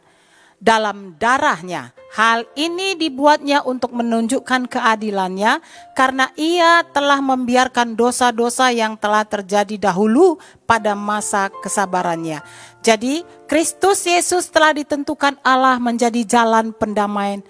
Dalam 0.56 1.20
darahnya, 1.20 1.92
hal 2.16 2.48
ini 2.56 2.96
dibuatnya 2.96 3.60
untuk 3.60 3.92
menunjukkan 3.92 4.72
keadilannya 4.72 5.60
karena 5.92 6.32
ia 6.40 6.80
telah 6.96 7.20
membiarkan 7.20 7.92
dosa-dosa 7.92 8.72
yang 8.72 8.96
telah 8.96 9.28
terjadi 9.28 9.92
dahulu 9.92 10.40
pada 10.64 10.96
masa 10.96 11.52
kesabarannya. 11.60 12.40
Jadi, 12.80 13.20
Kristus 13.44 14.08
Yesus 14.08 14.48
telah 14.48 14.72
ditentukan 14.72 15.36
Allah 15.44 15.76
menjadi 15.76 16.24
jalan 16.24 16.72
pendamaian 16.72 17.44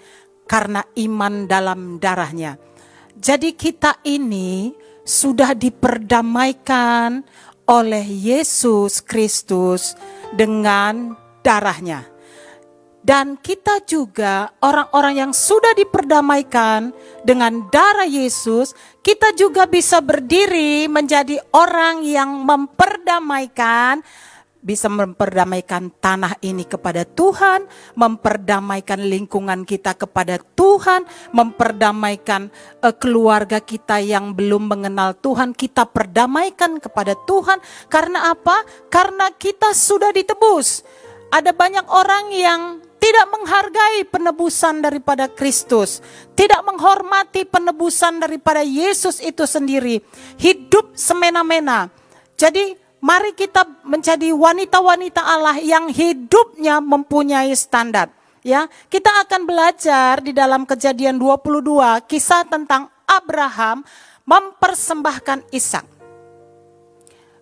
karena 0.51 0.83
iman 0.99 1.47
dalam 1.47 1.95
darahnya. 1.95 2.59
Jadi 3.21 3.55
kita 3.55 4.03
ini 4.03 4.80
sudah 5.01 5.57
diperdamaikan 5.57 7.25
oleh 7.69 8.05
Yesus 8.05 8.99
Kristus 9.01 9.95
dengan 10.35 11.15
darahnya. 11.41 12.11
Dan 13.01 13.33
kita 13.41 13.81
juga 13.89 14.53
orang-orang 14.61 15.25
yang 15.25 15.31
sudah 15.33 15.73
diperdamaikan 15.73 16.93
dengan 17.25 17.65
darah 17.73 18.05
Yesus, 18.05 18.77
kita 19.01 19.33
juga 19.33 19.65
bisa 19.65 20.05
berdiri 20.05 20.85
menjadi 20.85 21.41
orang 21.49 22.05
yang 22.05 22.45
memperdamaikan 22.45 24.05
bisa 24.61 24.87
memperdamaikan 24.87 25.89
tanah 25.97 26.37
ini 26.45 26.63
kepada 26.69 27.01
Tuhan, 27.01 27.65
memperdamaikan 27.97 29.01
lingkungan 29.01 29.65
kita 29.65 29.97
kepada 29.97 30.37
Tuhan, 30.37 31.03
memperdamaikan 31.33 32.53
uh, 32.85 32.93
keluarga 32.93 33.57
kita 33.57 33.97
yang 33.99 34.37
belum 34.37 34.69
mengenal 34.69 35.17
Tuhan, 35.17 35.57
kita 35.57 35.89
perdamaikan 35.89 36.77
kepada 36.77 37.17
Tuhan. 37.25 37.57
Karena 37.89 38.31
apa? 38.31 38.61
Karena 38.87 39.33
kita 39.33 39.73
sudah 39.73 40.13
ditebus. 40.13 40.85
Ada 41.33 41.51
banyak 41.57 41.87
orang 41.89 42.25
yang 42.29 42.61
tidak 43.01 43.33
menghargai 43.33 44.05
penebusan 44.05 44.85
daripada 44.85 45.25
Kristus, 45.25 46.05
tidak 46.37 46.61
menghormati 46.61 47.49
penebusan 47.49 48.21
daripada 48.21 48.61
Yesus 48.61 49.17
itu 49.25 49.41
sendiri, 49.49 50.05
hidup 50.37 50.93
semena-mena. 50.93 51.89
Jadi, 52.37 52.77
mari 53.01 53.33
kita 53.33 53.65
menjadi 53.83 54.31
wanita-wanita 54.31 55.21
Allah 55.25 55.57
yang 55.59 55.89
hidupnya 55.89 56.79
mempunyai 56.79 57.51
standar. 57.57 58.13
Ya, 58.41 58.65
kita 58.89 59.09
akan 59.27 59.45
belajar 59.45 60.17
di 60.21 60.33
dalam 60.33 60.65
Kejadian 60.65 61.21
22 61.21 62.01
kisah 62.09 62.41
tentang 62.45 62.89
Abraham 63.05 63.85
mempersembahkan 64.25 65.45
Ishak. 65.53 65.85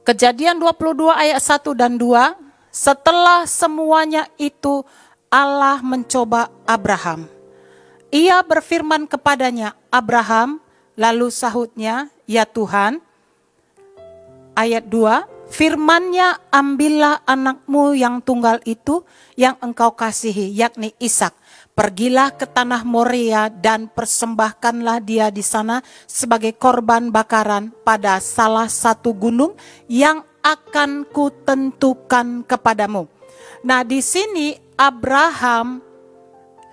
Kejadian 0.03 0.59
22 0.59 1.13
ayat 1.13 1.39
1 1.39 1.71
dan 1.77 1.95
2, 1.95 2.35
setelah 2.73 3.47
semuanya 3.47 4.27
itu 4.35 4.83
Allah 5.29 5.79
mencoba 5.79 6.49
Abraham. 6.65 7.29
Ia 8.09 8.41
berfirman 8.41 9.05
kepadanya, 9.05 9.77
Abraham, 9.93 10.57
lalu 10.97 11.29
sahutnya, 11.29 12.09
ya 12.25 12.43
Tuhan. 12.43 12.99
Ayat 14.57 14.89
2, 14.89 15.38
firmannya 15.49 16.53
ambillah 16.53 17.25
anakmu 17.25 17.97
yang 17.97 18.21
tunggal 18.21 18.61
itu 18.63 19.03
yang 19.35 19.57
engkau 19.59 19.97
kasihi, 19.97 20.53
yakni 20.53 20.93
Ishak. 21.01 21.33
Pergilah 21.73 22.35
ke 22.35 22.43
tanah 22.43 22.83
Moria 22.83 23.47
dan 23.47 23.87
persembahkanlah 23.87 24.99
dia 24.99 25.31
di 25.31 25.39
sana 25.39 25.79
sebagai 26.05 26.51
korban 26.59 27.07
bakaran 27.07 27.71
pada 27.87 28.19
salah 28.19 28.67
satu 28.67 29.15
gunung 29.15 29.55
yang 29.87 30.21
akan 30.43 31.07
kutentukan 31.07 32.43
kepadamu. 32.43 33.07
Nah, 33.63 33.83
di 33.87 34.03
sini 34.03 34.55
Abraham 34.75 35.83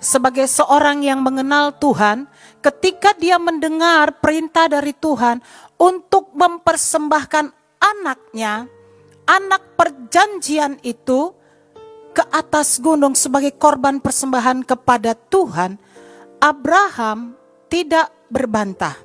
sebagai 0.02 0.46
seorang 0.46 1.02
yang 1.02 1.22
mengenal 1.22 1.74
Tuhan, 1.78 2.26
ketika 2.62 3.14
dia 3.18 3.38
mendengar 3.38 4.22
perintah 4.22 4.70
dari 4.70 4.94
Tuhan 4.94 5.42
untuk 5.78 6.30
mempersembahkan 6.34 7.65
anaknya, 7.94 8.66
anak 9.26 9.78
perjanjian 9.78 10.78
itu 10.82 11.34
ke 12.16 12.24
atas 12.32 12.80
gunung 12.80 13.12
sebagai 13.12 13.52
korban 13.54 14.00
persembahan 14.00 14.64
kepada 14.64 15.12
Tuhan, 15.12 15.76
Abraham 16.40 17.36
tidak 17.68 18.08
berbantah. 18.32 18.96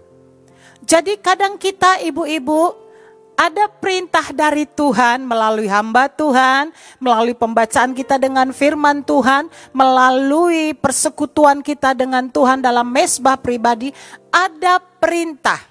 Jadi 0.82 1.20
kadang 1.20 1.60
kita 1.60 2.02
ibu-ibu 2.02 2.82
ada 3.42 3.66
perintah 3.66 4.30
dari 4.30 4.70
Tuhan 4.70 5.26
melalui 5.26 5.66
hamba 5.66 6.06
Tuhan, 6.06 6.70
melalui 7.02 7.34
pembacaan 7.34 7.98
kita 7.98 8.22
dengan 8.22 8.54
firman 8.54 9.02
Tuhan, 9.02 9.50
melalui 9.74 10.78
persekutuan 10.78 11.66
kita 11.66 11.98
dengan 11.98 12.30
Tuhan 12.30 12.62
dalam 12.62 12.86
mesbah 12.86 13.42
pribadi, 13.42 13.90
ada 14.30 14.78
perintah. 14.78 15.71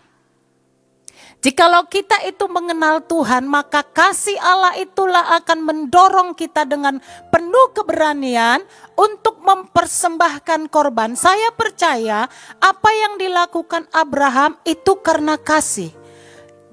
Jikalau 1.41 1.89
kita 1.89 2.21
itu 2.29 2.45
mengenal 2.53 3.01
Tuhan, 3.09 3.49
maka 3.49 3.81
kasih 3.81 4.37
Allah 4.45 4.77
itulah 4.77 5.41
akan 5.41 5.65
mendorong 5.65 6.37
kita 6.37 6.69
dengan 6.69 7.01
penuh 7.33 7.73
keberanian 7.73 8.61
untuk 8.93 9.41
mempersembahkan 9.41 10.69
korban. 10.69 11.17
Saya 11.17 11.49
percaya 11.57 12.29
apa 12.61 12.91
yang 12.93 13.17
dilakukan 13.17 13.89
Abraham 13.89 14.61
itu 14.69 15.01
karena 15.01 15.41
kasih. 15.41 15.89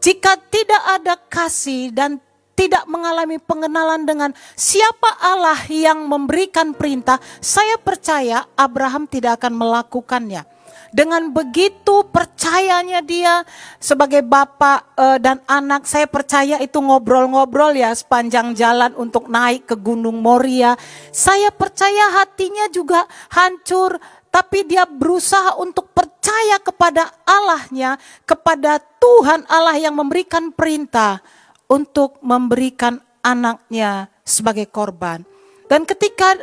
Jika 0.03 0.35
tidak 0.51 0.83
ada 0.99 1.15
kasih 1.15 1.95
dan 1.95 2.19
tidak 2.51 2.83
mengalami 2.91 3.39
pengenalan 3.39 4.03
dengan 4.03 4.35
siapa 4.59 5.15
Allah 5.23 5.63
yang 5.71 6.11
memberikan 6.11 6.75
perintah, 6.75 7.23
saya 7.39 7.79
percaya 7.79 8.43
Abraham 8.59 9.07
tidak 9.07 9.39
akan 9.39 9.63
melakukannya. 9.63 10.56
Dengan 10.91 11.35
begitu 11.35 12.07
percayanya 12.07 13.03
dia 13.03 13.43
sebagai 13.77 14.23
bapak 14.23 14.95
uh, 14.95 15.17
dan 15.19 15.43
anak, 15.43 15.83
saya 15.83 16.07
percaya 16.07 16.63
itu 16.63 16.79
ngobrol-ngobrol 16.79 17.75
ya 17.75 17.91
sepanjang 17.91 18.55
jalan 18.55 18.95
untuk 18.95 19.27
naik 19.27 19.67
ke 19.67 19.75
Gunung 19.75 20.23
Moria. 20.23 20.79
Saya 21.11 21.51
percaya 21.51 22.23
hatinya 22.23 22.71
juga 22.71 23.03
hancur, 23.35 23.99
tapi 24.31 24.63
dia 24.63 24.87
berusaha 24.87 25.59
untuk 25.59 25.91
percaya 25.91 26.55
kepada 26.63 27.11
Allahnya, 27.27 27.99
kepada 28.23 28.79
Tuhan 28.79 29.43
Allah 29.51 29.75
yang 29.75 29.95
memberikan 29.95 30.55
perintah 30.55 31.19
untuk 31.67 32.15
memberikan 32.23 33.03
anaknya 33.19 34.07
sebagai 34.23 34.71
korban. 34.71 35.27
Dan 35.67 35.83
ketika 35.83 36.39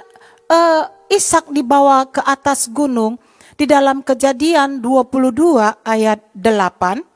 uh, 0.53 0.85
Ishak 1.09 1.49
dibawa 1.53 2.09
ke 2.09 2.21
atas 2.21 2.69
gunung, 2.69 3.17
di 3.55 3.65
dalam 3.65 4.03
kejadian 4.03 4.83
22 4.83 5.87
ayat 5.87 6.21
8, 6.35 7.15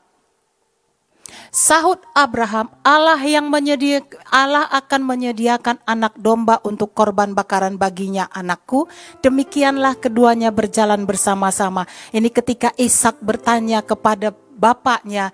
Sahut 1.49 2.01
Abraham, 2.13 2.69
Allah 2.85 3.17
yang 3.21 3.49
menyediakan 3.49 4.21
Allah 4.29 4.69
akan 4.69 5.01
menyediakan 5.01 5.81
anak 5.85 6.13
domba 6.17 6.61
untuk 6.61 6.93
korban 6.93 7.33
bakaran 7.33 7.77
baginya 7.77 8.29
anakku. 8.29 8.85
Demikianlah 9.25 9.97
keduanya 9.97 10.53
berjalan 10.53 11.09
bersama-sama. 11.09 11.89
Ini 12.13 12.29
ketika 12.29 12.69
Ishak 12.77 13.21
bertanya 13.21 13.81
kepada 13.81 14.33
bapaknya, 14.33 15.33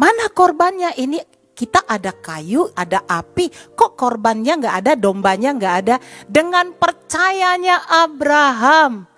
mana 0.00 0.32
korbannya? 0.32 0.96
Ini 0.96 1.20
kita 1.52 1.84
ada 1.84 2.16
kayu, 2.16 2.72
ada 2.72 3.04
api, 3.04 3.52
kok 3.76 4.00
korbannya 4.00 4.64
nggak 4.64 4.76
ada, 4.80 4.92
dombanya 4.96 5.52
nggak 5.52 5.76
ada. 5.84 5.96
Dengan 6.24 6.72
percayanya 6.72 7.84
Abraham, 7.84 9.09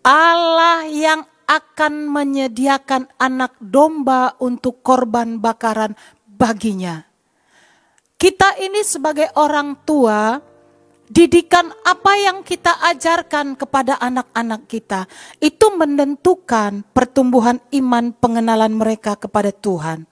Allah 0.00 0.88
yang 0.88 1.26
akan 1.50 2.08
menyediakan 2.08 3.10
anak 3.18 3.58
domba 3.58 4.38
untuk 4.38 4.80
korban 4.86 5.42
bakaran 5.42 5.98
baginya. 6.24 7.02
Kita 8.14 8.54
ini 8.60 8.84
sebagai 8.86 9.32
orang 9.34 9.80
tua, 9.82 10.38
didikan 11.10 11.74
apa 11.82 12.12
yang 12.14 12.46
kita 12.46 12.78
ajarkan 12.94 13.58
kepada 13.58 13.98
anak-anak 13.98 14.70
kita 14.70 15.10
itu 15.42 15.66
menentukan 15.74 16.86
pertumbuhan 16.94 17.58
iman 17.74 18.14
pengenalan 18.14 18.70
mereka 18.70 19.18
kepada 19.18 19.50
Tuhan. 19.50 20.06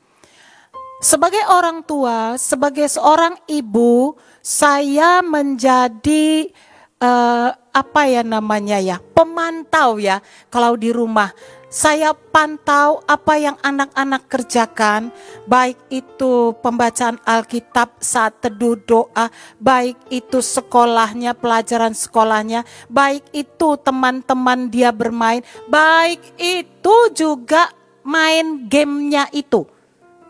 Sebagai 0.98 1.46
orang 1.55 1.87
tua, 1.87 2.35
sebagai 2.35 2.90
seorang 2.90 3.38
ibu, 3.46 4.18
saya 4.42 5.22
menjadi 5.22 6.51
uh, 6.98 7.55
apa 7.72 8.09
ya 8.09 8.22
namanya 8.24 8.81
ya 8.81 8.96
pemantau 9.14 10.00
ya 10.00 10.24
kalau 10.48 10.74
di 10.74 10.90
rumah 10.90 11.31
saya 11.68 12.16
pantau 12.16 13.04
apa 13.04 13.37
yang 13.37 13.61
anak-anak 13.61 14.24
kerjakan, 14.24 15.12
baik 15.44 15.76
itu 15.92 16.57
pembacaan 16.64 17.20
Alkitab 17.28 18.00
saat 18.00 18.40
teduh 18.40 18.72
doa, 18.88 19.28
baik 19.61 20.00
itu 20.09 20.40
sekolahnya, 20.40 21.37
pelajaran 21.37 21.92
sekolahnya, 21.92 22.64
baik 22.88 23.20
itu 23.37 23.76
teman-teman 23.85 24.72
dia 24.72 24.96
bermain, 24.96 25.44
baik 25.68 26.24
itu 26.40 26.96
juga 27.12 27.68
main 28.00 28.64
gamenya 28.64 29.28
itu. 29.37 29.68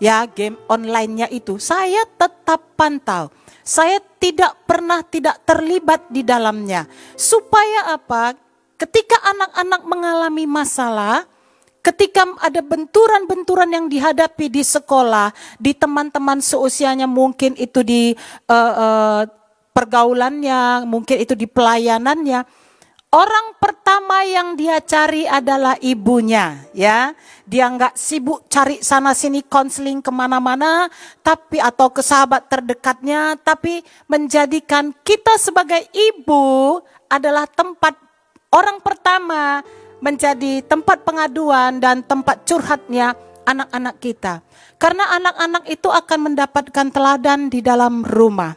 Ya, 0.02 0.26
game 0.26 0.58
online-nya 0.66 1.30
itu. 1.30 1.62
Saya 1.62 2.02
tetap 2.18 2.74
pantau. 2.74 3.30
Saya 3.68 4.00
tidak 4.16 4.64
pernah 4.64 5.04
tidak 5.04 5.44
terlibat 5.44 6.08
di 6.08 6.24
dalamnya. 6.24 6.88
Supaya 7.20 7.92
apa? 7.92 8.32
Ketika 8.80 9.20
anak-anak 9.20 9.82
mengalami 9.84 10.48
masalah, 10.48 11.28
ketika 11.84 12.24
ada 12.40 12.64
benturan-benturan 12.64 13.68
yang 13.68 13.86
dihadapi 13.92 14.48
di 14.48 14.64
sekolah, 14.64 15.36
di 15.60 15.76
teman-teman 15.76 16.40
seusianya 16.40 17.04
mungkin 17.04 17.60
itu 17.60 17.84
di 17.84 18.16
uh, 18.48 18.72
uh, 18.72 19.22
pergaulannya, 19.76 20.88
mungkin 20.88 21.20
itu 21.20 21.36
di 21.36 21.44
pelayanannya, 21.44 22.48
Orang 23.08 23.56
pertama 23.56 24.20
yang 24.20 24.52
dia 24.52 24.84
cari 24.84 25.24
adalah 25.24 25.80
ibunya, 25.80 26.60
ya. 26.76 27.16
Dia 27.48 27.72
nggak 27.72 27.96
sibuk 27.96 28.44
cari 28.52 28.84
sana 28.84 29.16
sini 29.16 29.40
konseling 29.48 30.04
ke 30.04 30.12
mana-mana, 30.12 30.92
tapi 31.24 31.56
atau 31.56 31.88
ke 31.88 32.04
sahabat 32.04 32.52
terdekatnya, 32.52 33.40
tapi 33.40 33.80
menjadikan 34.12 34.92
kita 35.00 35.40
sebagai 35.40 35.88
ibu 35.88 36.76
adalah 37.08 37.48
tempat 37.48 37.96
orang 38.52 38.76
pertama 38.84 39.64
menjadi 40.04 40.60
tempat 40.68 41.00
pengaduan 41.00 41.80
dan 41.80 42.04
tempat 42.04 42.44
curhatnya 42.44 43.16
anak-anak 43.48 43.96
kita. 44.04 44.44
Karena 44.76 45.16
anak-anak 45.16 45.64
itu 45.64 45.88
akan 45.88 46.28
mendapatkan 46.28 46.86
teladan 46.92 47.48
di 47.48 47.64
dalam 47.64 48.04
rumah. 48.04 48.52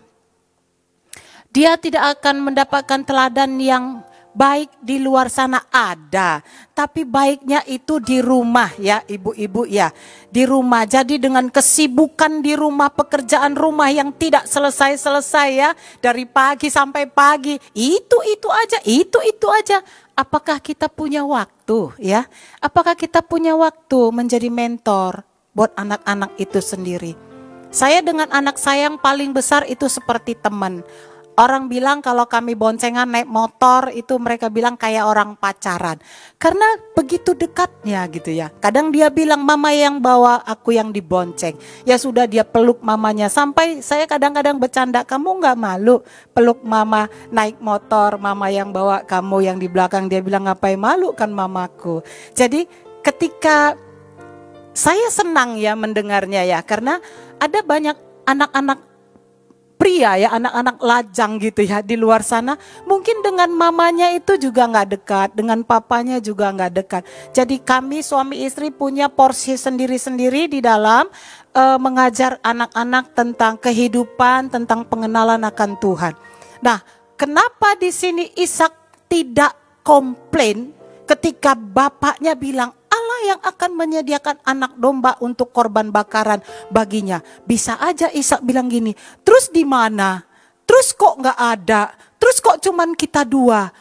Dia 1.56 1.80
tidak 1.80 2.20
akan 2.20 2.52
mendapatkan 2.52 3.08
teladan 3.08 3.56
yang 3.64 4.11
baik 4.32 4.80
di 4.80 5.00
luar 5.04 5.28
sana 5.28 5.68
ada, 5.70 6.40
tapi 6.72 7.04
baiknya 7.04 7.64
itu 7.68 8.00
di 8.00 8.24
rumah 8.24 8.72
ya 8.80 9.04
ibu-ibu 9.04 9.68
ya. 9.68 9.92
Di 10.32 10.48
rumah. 10.48 10.88
Jadi 10.88 11.20
dengan 11.20 11.52
kesibukan 11.52 12.40
di 12.40 12.56
rumah, 12.56 12.88
pekerjaan 12.92 13.56
rumah 13.56 13.92
yang 13.92 14.16
tidak 14.16 14.48
selesai-selesai 14.48 15.50
ya, 15.52 15.70
dari 16.00 16.24
pagi 16.24 16.72
sampai 16.72 17.08
pagi, 17.08 17.60
itu 17.76 18.18
itu 18.28 18.48
aja, 18.48 18.80
itu 18.88 19.20
itu 19.24 19.48
aja. 19.52 19.84
Apakah 20.16 20.60
kita 20.64 20.88
punya 20.88 21.24
waktu 21.28 21.92
ya? 22.00 22.28
Apakah 22.64 22.96
kita 22.96 23.20
punya 23.24 23.56
waktu 23.56 24.12
menjadi 24.12 24.48
mentor 24.48 25.24
buat 25.52 25.76
anak-anak 25.76 26.36
itu 26.40 26.60
sendiri? 26.64 27.14
Saya 27.72 28.04
dengan 28.04 28.28
anak 28.36 28.60
saya 28.60 28.92
yang 28.92 29.00
paling 29.00 29.32
besar 29.32 29.64
itu 29.64 29.88
seperti 29.88 30.36
teman. 30.36 30.84
Orang 31.40 31.72
bilang 31.72 32.04
kalau 32.04 32.28
kami 32.28 32.60
boncengan 32.60 33.08
naik 33.08 33.32
motor 33.32 33.88
itu 33.96 34.20
mereka 34.20 34.52
bilang 34.52 34.76
kayak 34.76 35.08
orang 35.08 35.40
pacaran. 35.40 35.96
Karena 36.36 36.76
begitu 36.92 37.32
dekatnya 37.32 38.04
gitu 38.12 38.36
ya. 38.36 38.52
Kadang 38.60 38.92
dia 38.92 39.08
bilang 39.08 39.48
mama 39.48 39.72
yang 39.72 40.04
bawa 40.04 40.44
aku 40.44 40.76
yang 40.76 40.92
dibonceng. 40.92 41.56
Ya 41.88 41.96
sudah 41.96 42.28
dia 42.28 42.44
peluk 42.44 42.84
mamanya. 42.84 43.32
Sampai 43.32 43.80
saya 43.80 44.04
kadang-kadang 44.12 44.60
bercanda 44.60 45.08
kamu 45.08 45.40
nggak 45.40 45.56
malu 45.56 46.04
peluk 46.36 46.68
mama 46.68 47.08
naik 47.32 47.64
motor. 47.64 48.20
Mama 48.20 48.52
yang 48.52 48.76
bawa 48.76 49.08
kamu 49.08 49.38
yang 49.40 49.58
di 49.58 49.72
belakang 49.72 50.12
dia 50.12 50.20
bilang 50.20 50.52
ngapain 50.52 50.76
malu 50.76 51.16
kan 51.16 51.32
mamaku. 51.32 52.04
Jadi 52.36 52.68
ketika 53.08 53.80
saya 54.76 55.08
senang 55.08 55.56
ya 55.56 55.80
mendengarnya 55.80 56.44
ya. 56.44 56.60
Karena 56.60 57.00
ada 57.40 57.64
banyak 57.64 57.96
anak-anak 58.28 58.91
pria 59.82 60.14
ya 60.14 60.30
anak-anak 60.38 60.78
lajang 60.78 61.42
gitu 61.42 61.66
ya 61.66 61.82
di 61.82 61.98
luar 61.98 62.22
sana. 62.22 62.54
Mungkin 62.86 63.26
dengan 63.26 63.50
mamanya 63.50 64.14
itu 64.14 64.38
juga 64.38 64.70
nggak 64.70 64.88
dekat 64.94 65.30
dengan 65.34 65.66
papanya 65.66 66.22
juga 66.22 66.54
nggak 66.54 66.74
dekat. 66.78 67.04
Jadi 67.34 67.58
kami 67.58 68.06
suami 68.06 68.46
istri 68.46 68.70
punya 68.70 69.10
porsi 69.10 69.58
sendiri-sendiri 69.58 70.54
di 70.54 70.62
dalam 70.62 71.10
uh, 71.58 71.82
mengajar 71.82 72.38
anak-anak 72.46 73.18
tentang 73.18 73.58
kehidupan 73.58 74.54
tentang 74.54 74.86
pengenalan 74.86 75.42
akan 75.50 75.74
Tuhan. 75.82 76.14
Nah 76.62 76.86
kenapa 77.18 77.74
di 77.74 77.90
sini 77.90 78.30
Ishak 78.38 79.10
tidak 79.10 79.82
komplain 79.82 80.78
ketika 81.10 81.58
bapaknya 81.58 82.38
bilang 82.38 82.70
yang 83.32 83.42
akan 83.42 83.72
menyediakan 83.80 84.38
anak 84.44 84.76
domba 84.76 85.16
untuk 85.24 85.56
korban 85.56 85.88
bakaran 85.90 86.44
baginya. 86.68 87.24
Bisa 87.48 87.80
aja 87.80 88.12
Ishak 88.12 88.44
bilang 88.44 88.68
gini, 88.68 88.92
terus 89.24 89.48
di 89.48 89.64
mana? 89.64 90.28
Terus 90.68 90.92
kok 90.92 91.20
nggak 91.20 91.40
ada? 91.40 91.92
Terus 92.20 92.38
kok 92.44 92.60
cuman 92.60 92.94
kita 92.94 93.24
dua? 93.24 93.72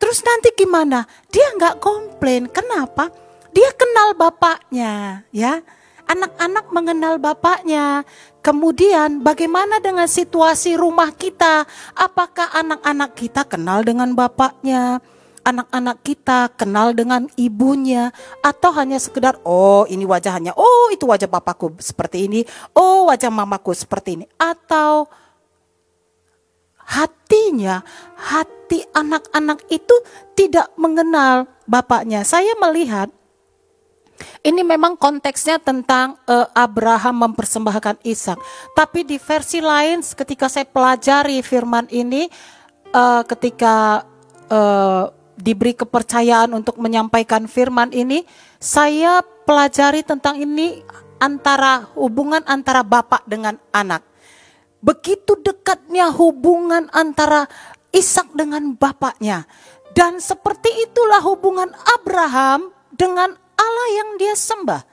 Terus 0.00 0.24
nanti 0.24 0.54
gimana? 0.56 1.04
Dia 1.28 1.52
nggak 1.54 1.78
komplain. 1.78 2.48
Kenapa? 2.48 3.12
Dia 3.50 3.70
kenal 3.74 4.16
bapaknya, 4.16 5.26
ya. 5.34 5.60
Anak-anak 6.10 6.74
mengenal 6.74 7.22
bapaknya. 7.22 8.02
Kemudian 8.40 9.20
bagaimana 9.20 9.78
dengan 9.78 10.08
situasi 10.08 10.74
rumah 10.74 11.12
kita? 11.14 11.68
Apakah 11.94 12.50
anak-anak 12.56 13.14
kita 13.14 13.46
kenal 13.46 13.84
dengan 13.84 14.16
bapaknya? 14.16 14.98
Anak-anak 15.42 16.04
kita 16.04 16.52
kenal 16.54 16.92
dengan 16.92 17.26
ibunya 17.36 18.12
atau 18.44 18.70
hanya 18.76 19.00
sekedar 19.00 19.40
oh 19.44 19.84
ini 19.88 20.04
wajahnya. 20.04 20.52
Oh 20.56 20.88
itu 20.92 21.04
wajah 21.08 21.26
papaku 21.26 21.76
seperti 21.80 22.26
ini. 22.28 22.40
Oh 22.76 23.08
wajah 23.08 23.32
mamaku 23.32 23.72
seperti 23.72 24.20
ini. 24.20 24.24
Atau 24.36 25.08
hatinya 26.90 27.86
hati 28.18 28.82
anak-anak 28.90 29.62
itu 29.70 29.94
tidak 30.34 30.70
mengenal 30.74 31.46
bapaknya. 31.70 32.26
Saya 32.26 32.54
melihat 32.58 33.08
ini 34.44 34.60
memang 34.60 34.96
konteksnya 34.96 35.56
tentang 35.60 36.16
uh, 36.28 36.48
Abraham 36.52 37.28
mempersembahkan 37.28 38.04
Ishak. 38.04 38.36
Tapi 38.76 39.04
di 39.04 39.16
versi 39.16 39.64
lain 39.64 40.04
ketika 40.04 40.48
saya 40.48 40.68
pelajari 40.68 41.40
firman 41.40 41.88
ini 41.88 42.28
uh, 42.92 43.22
ketika 43.24 44.04
uh, 44.50 45.08
diberi 45.40 45.74
kepercayaan 45.74 46.52
untuk 46.52 46.76
menyampaikan 46.76 47.48
firman 47.48 47.90
ini, 47.90 48.22
saya 48.60 49.24
pelajari 49.24 50.04
tentang 50.04 50.38
ini 50.38 50.84
antara 51.20 51.88
hubungan 51.96 52.40
antara 52.48 52.80
bapak 52.80 53.24
dengan 53.28 53.56
anak. 53.72 54.04
Begitu 54.80 55.36
dekatnya 55.40 56.08
hubungan 56.08 56.88
antara 56.92 57.44
Ishak 57.90 58.32
dengan 58.38 58.78
bapaknya. 58.78 59.44
Dan 59.90 60.22
seperti 60.22 60.70
itulah 60.86 61.18
hubungan 61.26 61.68
Abraham 61.98 62.70
dengan 62.94 63.34
Allah 63.58 63.88
yang 63.98 64.10
dia 64.16 64.38
sembah. 64.38 64.86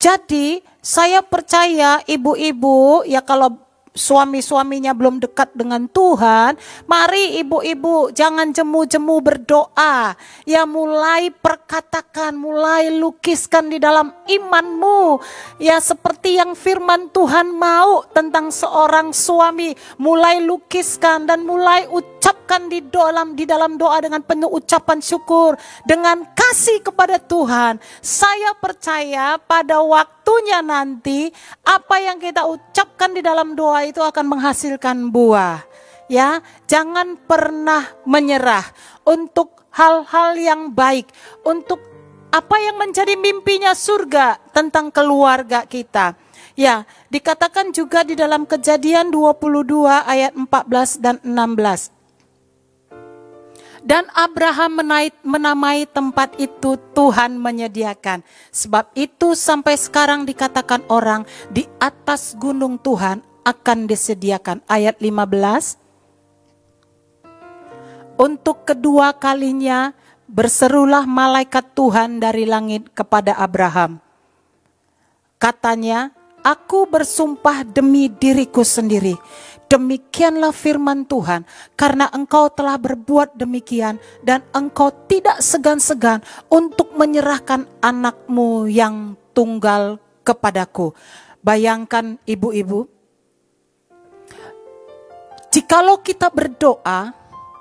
Jadi 0.00 0.58
saya 0.82 1.22
percaya 1.22 2.02
ibu-ibu 2.08 3.06
ya 3.06 3.22
kalau 3.22 3.69
suami-suaminya 4.00 4.96
belum 4.96 5.20
dekat 5.20 5.52
dengan 5.52 5.84
Tuhan, 5.92 6.56
mari 6.88 7.36
ibu-ibu 7.44 8.08
jangan 8.16 8.48
jemu-jemu 8.56 9.16
berdoa. 9.20 10.16
Ya 10.48 10.64
mulai 10.64 11.28
perkatakan, 11.28 12.40
mulai 12.40 12.88
lukiskan 12.96 13.68
di 13.68 13.76
dalam 13.76 14.16
imanmu. 14.24 15.20
Ya 15.60 15.76
seperti 15.84 16.40
yang 16.40 16.56
firman 16.56 17.12
Tuhan 17.12 17.52
mau 17.52 18.08
tentang 18.16 18.48
seorang 18.48 19.12
suami, 19.12 19.76
mulai 20.00 20.40
lukiskan 20.40 21.28
dan 21.28 21.44
mulai 21.44 21.84
ucapkan 21.84 22.19
di 22.70 22.86
dalam 22.86 23.34
di 23.34 23.42
dalam 23.42 23.74
doa 23.74 23.98
dengan 23.98 24.22
penuh 24.22 24.46
ucapan 24.46 25.02
syukur, 25.02 25.58
dengan 25.82 26.22
kasih 26.38 26.78
kepada 26.86 27.18
Tuhan. 27.18 27.82
Saya 27.98 28.54
percaya 28.54 29.34
pada 29.42 29.82
waktunya 29.82 30.62
nanti 30.62 31.34
apa 31.66 31.98
yang 31.98 32.22
kita 32.22 32.46
ucapkan 32.46 33.10
di 33.10 33.20
dalam 33.20 33.58
doa 33.58 33.82
itu 33.82 33.98
akan 33.98 34.38
menghasilkan 34.38 35.10
buah. 35.10 35.66
Ya, 36.10 36.42
jangan 36.66 37.18
pernah 37.18 37.86
menyerah 38.02 38.66
untuk 39.06 39.66
hal-hal 39.70 40.34
yang 40.34 40.74
baik, 40.74 41.06
untuk 41.46 41.78
apa 42.34 42.56
yang 42.58 42.78
menjadi 42.78 43.14
mimpinya 43.14 43.74
surga 43.74 44.42
tentang 44.50 44.90
keluarga 44.90 45.62
kita. 45.66 46.18
Ya, 46.58 46.82
dikatakan 47.14 47.70
juga 47.70 48.02
di 48.02 48.18
dalam 48.18 48.42
Kejadian 48.42 49.14
22 49.14 49.86
ayat 49.86 50.34
14 50.34 50.98
dan 50.98 51.22
16. 51.22 51.99
Dan 53.80 54.04
Abraham 54.12 54.84
menaik, 54.84 55.16
menamai 55.24 55.88
tempat 55.88 56.36
itu 56.36 56.76
Tuhan 56.92 57.40
menyediakan. 57.40 58.20
Sebab 58.52 58.92
itu 58.92 59.32
sampai 59.32 59.80
sekarang 59.80 60.28
dikatakan 60.28 60.84
orang 60.92 61.24
di 61.48 61.64
atas 61.80 62.36
gunung 62.36 62.76
Tuhan 62.76 63.24
akan 63.44 63.88
disediakan. 63.88 64.60
Ayat 64.68 65.00
15. 65.00 65.80
Untuk 68.20 68.68
kedua 68.68 69.16
kalinya 69.16 69.96
berserulah 70.28 71.08
malaikat 71.08 71.72
Tuhan 71.72 72.20
dari 72.20 72.44
langit 72.44 72.92
kepada 72.92 73.32
Abraham. 73.40 73.96
Katanya, 75.40 76.12
aku 76.44 76.84
bersumpah 76.84 77.64
demi 77.64 78.12
diriku 78.12 78.60
sendiri. 78.60 79.16
Demikianlah 79.70 80.50
firman 80.50 81.06
Tuhan, 81.06 81.46
karena 81.78 82.10
engkau 82.10 82.50
telah 82.50 82.74
berbuat 82.74 83.38
demikian, 83.38 84.02
dan 84.26 84.42
engkau 84.50 84.90
tidak 85.06 85.38
segan-segan 85.38 86.26
untuk 86.50 86.90
menyerahkan 86.98 87.70
anakmu 87.78 88.66
yang 88.66 89.14
tunggal 89.30 90.02
kepadaku. 90.26 90.90
Bayangkan, 91.38 92.18
ibu-ibu, 92.26 92.90
Jikalau 95.50 95.98
kita 95.98 96.30
berdoa, 96.30 97.10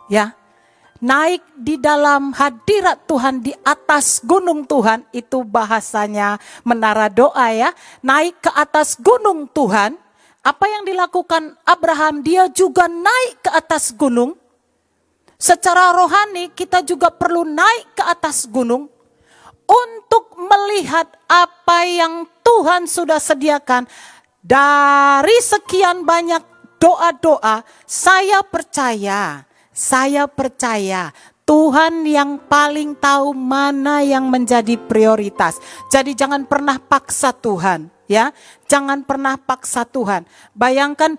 ya, 0.10 0.34
naik 1.02 1.42
di 1.58 1.74
dalam 1.78 2.34
hadirat 2.38 3.06
Tuhan 3.10 3.42
di 3.42 3.54
atas 3.66 4.22
gunung 4.22 4.62
Tuhan, 4.66 5.10
itu 5.10 5.42
bahasanya 5.42 6.38
menara 6.62 7.10
doa 7.10 7.50
ya, 7.50 7.74
naik 8.06 8.46
ke 8.46 8.52
atas 8.54 8.94
gunung 8.94 9.50
Tuhan, 9.50 9.98
apa 10.40 10.66
yang 10.68 10.84
dilakukan 10.88 11.58
Abraham, 11.68 12.24
dia 12.24 12.48
juga 12.50 12.88
naik 12.88 13.44
ke 13.44 13.52
atas 13.52 13.92
gunung, 13.92 14.40
Secara 15.40 15.96
rohani 15.96 16.52
kita 16.52 16.84
juga 16.84 17.08
perlu 17.08 17.48
naik 17.48 17.96
ke 17.96 18.04
atas 18.04 18.44
gunung 18.44 18.92
untuk 19.64 20.36
melihat 20.36 21.08
apa 21.32 21.88
yang 21.88 22.28
Tuhan 22.44 22.84
sudah 22.84 23.24
sediakan 23.24 23.88
dari 24.44 25.40
sekian 25.40 26.04
banyak 26.04 26.44
doa-doa. 26.76 27.64
Saya 27.88 28.44
percaya, 28.44 29.48
saya 29.72 30.28
percaya 30.28 31.16
Tuhan 31.50 32.06
yang 32.06 32.38
paling 32.46 32.94
tahu 32.94 33.34
mana 33.34 34.06
yang 34.06 34.30
menjadi 34.30 34.78
prioritas. 34.78 35.58
Jadi 35.90 36.14
jangan 36.14 36.46
pernah 36.46 36.78
paksa 36.78 37.34
Tuhan, 37.34 37.90
ya. 38.06 38.30
Jangan 38.70 39.02
pernah 39.02 39.34
paksa 39.34 39.82
Tuhan. 39.82 40.30
Bayangkan 40.54 41.18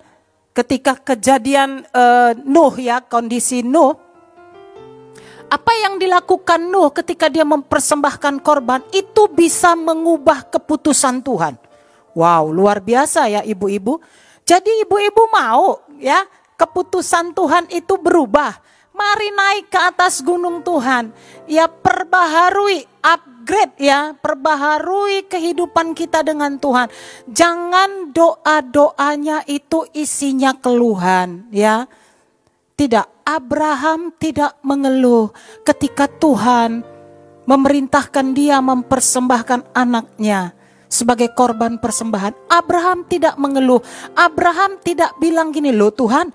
ketika 0.55 0.95
kejadian 0.95 1.83
eh, 1.91 2.39
Nuh 2.47 2.79
ya, 2.79 3.03
kondisi 3.03 3.67
Nuh 3.67 3.99
apa 5.51 5.75
yang 5.83 5.99
dilakukan 5.99 6.63
Nuh 6.63 6.95
ketika 6.95 7.27
dia 7.27 7.43
mempersembahkan 7.43 8.39
korban 8.39 8.87
itu 8.95 9.27
bisa 9.35 9.75
mengubah 9.75 10.47
keputusan 10.47 11.27
Tuhan. 11.27 11.59
Wow, 12.15 12.55
luar 12.55 12.79
biasa 12.79 13.27
ya 13.27 13.43
ibu-ibu. 13.43 13.99
Jadi 14.47 14.87
ibu-ibu 14.87 15.27
mau 15.35 15.83
ya 15.99 16.23
keputusan 16.55 17.35
Tuhan 17.35 17.67
itu 17.75 17.99
berubah. 17.99 18.70
Mari 18.91 19.29
naik 19.33 19.67
ke 19.71 19.81
atas 19.81 20.21
gunung 20.21 20.61
Tuhan. 20.67 21.15
Ya 21.47 21.71
perbaharui, 21.71 22.85
upgrade 23.01 23.79
ya, 23.79 24.13
perbaharui 24.19 25.25
kehidupan 25.31 25.95
kita 25.95 26.27
dengan 26.27 26.59
Tuhan. 26.59 26.91
Jangan 27.31 28.11
doa-doanya 28.11 29.47
itu 29.47 29.87
isinya 29.95 30.53
keluhan 30.59 31.49
ya. 31.55 31.87
Tidak, 32.75 33.29
Abraham 33.29 34.17
tidak 34.17 34.57
mengeluh 34.65 35.31
ketika 35.63 36.09
Tuhan 36.09 36.81
memerintahkan 37.45 38.27
dia 38.33 38.59
mempersembahkan 38.65 39.77
anaknya 39.77 40.57
sebagai 40.91 41.31
korban 41.39 41.79
persembahan. 41.79 42.51
Abraham 42.51 43.07
tidak 43.07 43.39
mengeluh. 43.39 43.79
Abraham 44.19 44.83
tidak 44.83 45.15
bilang 45.23 45.55
gini, 45.55 45.71
loh 45.71 45.95
Tuhan, 45.95 46.35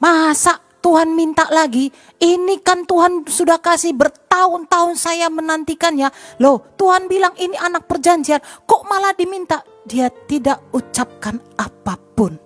masa 0.00 0.63
Tuhan 0.84 1.16
minta 1.16 1.48
lagi? 1.48 1.88
Ini 2.20 2.60
kan 2.60 2.84
Tuhan 2.84 3.24
sudah 3.24 3.56
kasih 3.56 3.96
bertahun-tahun 3.96 5.00
saya 5.00 5.32
menantikannya. 5.32 6.12
Loh 6.44 6.60
Tuhan 6.76 7.08
bilang 7.08 7.32
ini 7.40 7.56
anak 7.56 7.88
perjanjian, 7.88 8.44
kok 8.68 8.84
malah 8.84 9.16
diminta? 9.16 9.64
Dia 9.88 10.12
tidak 10.28 10.60
ucapkan 10.76 11.40
apa 11.56 11.96
pun. 11.96 12.36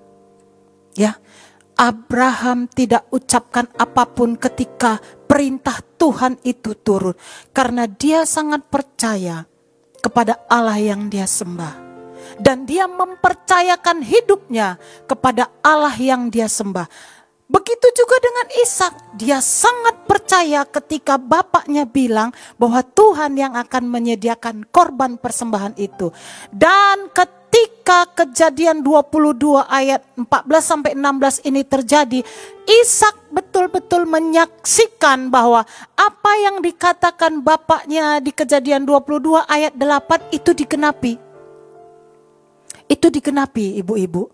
Ya, 0.95 1.18
Abraham 1.74 2.70
tidak 2.70 3.11
ucapkan 3.11 3.66
apa 3.74 4.07
pun 4.07 4.39
ketika 4.39 5.03
perintah 5.26 5.82
Tuhan 5.99 6.39
itu 6.47 6.78
turun, 6.78 7.18
karena 7.51 7.91
dia 7.91 8.22
sangat 8.22 8.70
percaya 8.70 9.51
kepada 9.99 10.47
Allah 10.47 10.78
yang 10.78 11.11
dia 11.11 11.26
sembah, 11.26 11.74
dan 12.39 12.66
dia 12.66 12.86
mempercayakan 12.86 14.03
hidupnya 14.03 14.78
kepada 15.11 15.51
Allah 15.62 15.95
yang 15.99 16.30
dia 16.30 16.47
sembah. 16.47 17.18
Begitu 17.49 17.88
juga 17.96 18.20
dengan 18.20 18.46
Ishak, 18.61 19.16
dia 19.16 19.40
sangat 19.40 20.05
percaya 20.05 20.68
ketika 20.68 21.16
bapaknya 21.16 21.88
bilang 21.88 22.28
bahwa 22.61 22.84
Tuhan 22.84 23.40
yang 23.40 23.57
akan 23.57 23.88
menyediakan 23.88 24.68
korban 24.68 25.16
persembahan 25.16 25.72
itu. 25.80 26.12
Dan 26.53 27.09
ketika 27.09 28.05
kejadian 28.12 28.84
22 28.84 29.64
ayat 29.64 30.05
14 30.20 30.28
sampai 30.61 30.92
16 30.92 31.49
ini 31.49 31.64
terjadi, 31.64 32.20
Ishak 32.68 33.32
betul-betul 33.32 34.05
menyaksikan 34.05 35.32
bahwa 35.32 35.64
apa 35.96 36.32
yang 36.44 36.61
dikatakan 36.61 37.40
bapaknya 37.40 38.20
di 38.20 38.28
kejadian 38.28 38.84
22 38.84 39.49
ayat 39.49 39.72
8 39.72 40.36
itu 40.36 40.53
digenapi. 40.53 41.16
Itu 42.92 43.09
digenapi 43.09 43.80
ibu-ibu. 43.80 44.28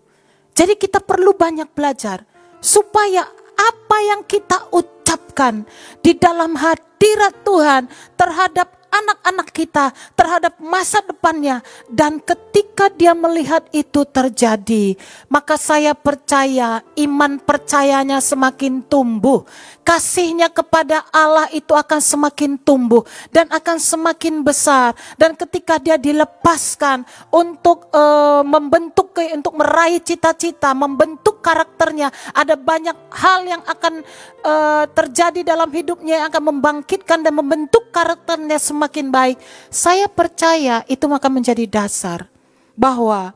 Jadi 0.51 0.75
kita 0.75 0.99
perlu 0.99 1.31
banyak 1.31 1.71
belajar 1.71 2.34
supaya 2.65 3.29
apa 3.53 3.97
yang 4.01 4.25
kita 4.25 4.73
ucapkan 4.73 5.61
di 6.01 6.17
dalam 6.17 6.57
hadirat 6.57 7.45
Tuhan 7.45 7.85
terhadap 8.17 8.73
anak-anak 8.95 9.49
kita, 9.51 9.91
terhadap 10.15 10.55
masa 10.63 11.03
depannya, 11.03 11.59
dan 11.91 12.17
ketika 12.23 12.87
dia 12.87 13.11
melihat 13.11 13.67
itu 13.75 14.07
terjadi, 14.07 14.95
maka 15.27 15.59
saya 15.59 15.91
percaya 15.91 16.79
iman 16.95 17.35
percayanya 17.43 18.23
semakin 18.23 18.79
tumbuh, 18.87 19.43
kasihnya 19.85 20.49
kepada 20.49 21.05
Allah 21.13 21.45
itu 21.53 21.71
akan 21.77 22.01
semakin 22.01 22.57
tumbuh 22.57 23.05
dan 23.29 23.45
akan 23.53 23.77
semakin 23.77 24.41
besar, 24.41 24.97
dan 25.15 25.37
ketika 25.37 25.77
dia 25.77 25.95
dilepaskan 25.95 27.05
untuk 27.29 27.93
uh, 27.93 28.41
membentuk 28.41 29.13
untuk 29.15 29.55
meraih 29.55 30.01
cita-cita, 30.01 30.73
membentuk 30.73 31.39
karakternya, 31.39 32.09
ada 32.33 32.57
banyak 32.57 32.97
hal 33.13 33.45
yang 33.45 33.61
akan 33.63 34.01
uh, 34.41 34.83
terjadi 34.91 35.45
dalam 35.45 35.69
hidupnya 35.69 36.19
yang 36.19 36.27
akan 36.33 36.43
membangkitkan 36.51 37.21
dan 37.21 37.31
membentuk 37.37 37.93
karakternya 37.93 38.57
semakin 38.57 39.13
baik. 39.13 39.37
Saya 39.69 40.09
percaya 40.09 40.81
itu 40.89 41.05
akan 41.05 41.31
menjadi 41.31 41.63
dasar 41.69 42.27
bahwa 42.73 43.31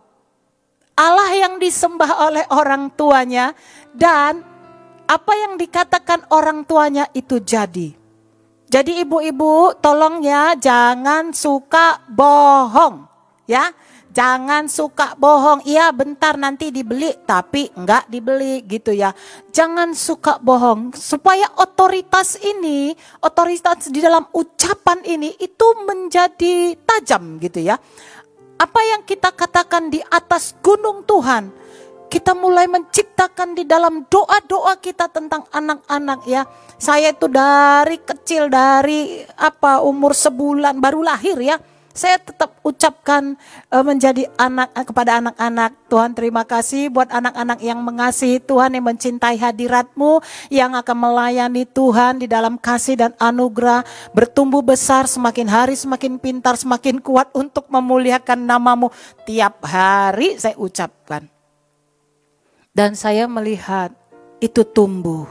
Allah 1.00 1.32
yang 1.32 1.62
disembah 1.62 2.28
oleh 2.28 2.44
orang 2.52 2.92
tuanya 2.92 3.56
dan 3.96 4.49
apa 5.10 5.34
yang 5.34 5.58
dikatakan 5.58 6.30
orang 6.30 6.62
tuanya 6.70 7.10
itu 7.18 7.42
jadi. 7.42 7.98
Jadi 8.70 9.02
ibu-ibu 9.02 9.74
tolong 9.82 10.22
ya 10.22 10.54
jangan 10.54 11.34
suka 11.34 12.06
bohong 12.06 13.10
ya. 13.50 13.74
Jangan 14.10 14.66
suka 14.66 15.14
bohong. 15.18 15.66
Iya 15.70 15.94
bentar 15.94 16.34
nanti 16.34 16.74
dibeli 16.74 17.14
tapi 17.26 17.70
enggak 17.78 18.10
dibeli 18.10 18.66
gitu 18.66 18.94
ya. 18.94 19.14
Jangan 19.54 19.94
suka 19.94 20.42
bohong 20.42 20.98
supaya 20.98 21.46
otoritas 21.62 22.38
ini, 22.42 22.94
otoritas 23.22 23.90
di 23.90 24.02
dalam 24.02 24.26
ucapan 24.34 25.06
ini 25.06 25.34
itu 25.38 25.68
menjadi 25.86 26.74
tajam 26.86 27.38
gitu 27.38 27.62
ya. 27.62 27.78
Apa 28.60 28.82
yang 28.92 29.06
kita 29.06 29.30
katakan 29.32 29.94
di 29.94 30.02
atas 30.04 30.58
gunung 30.60 31.06
Tuhan, 31.06 31.54
kita 32.10 32.34
mulai 32.34 32.66
menciptakan 32.66 33.54
di 33.54 33.64
dalam 33.64 34.04
doa-doa 34.10 34.82
kita 34.82 35.08
tentang 35.14 35.46
anak-anak 35.54 36.26
ya. 36.26 36.44
Saya 36.82 37.14
itu 37.14 37.30
dari 37.30 38.02
kecil 38.02 38.50
dari 38.50 39.22
apa 39.38 39.86
umur 39.86 40.18
sebulan 40.18 40.82
baru 40.82 41.06
lahir 41.06 41.38
ya 41.38 41.62
saya 42.00 42.16
tetap 42.22 42.56
ucapkan 42.64 43.36
uh, 43.74 43.84
menjadi 43.84 44.30
anak 44.40 44.72
uh, 44.72 44.86
kepada 44.88 45.20
anak-anak. 45.20 45.76
Tuhan 45.92 46.16
terima 46.16 46.48
kasih 46.48 46.88
buat 46.88 47.12
anak-anak 47.12 47.60
yang 47.60 47.84
mengasihi 47.84 48.40
Tuhan 48.40 48.78
yang 48.78 48.86
mencintai 48.88 49.36
hadiratmu 49.36 50.24
yang 50.54 50.78
akan 50.78 50.98
melayani 50.98 51.68
Tuhan 51.68 52.24
di 52.24 52.28
dalam 52.30 52.56
kasih 52.56 52.96
dan 52.96 53.12
anugerah 53.20 53.84
bertumbuh 54.16 54.62
besar 54.64 55.10
semakin 55.10 55.50
hari 55.50 55.76
semakin 55.76 56.22
pintar 56.22 56.56
semakin 56.56 57.04
kuat 57.04 57.34
untuk 57.36 57.68
memuliakan 57.68 58.48
namamu 58.48 58.94
tiap 59.28 59.60
hari 59.66 60.40
saya 60.40 60.56
ucapkan. 60.56 61.39
Dan 62.80 62.96
saya 62.96 63.28
melihat 63.28 63.92
itu 64.40 64.64
tumbuh 64.64 65.28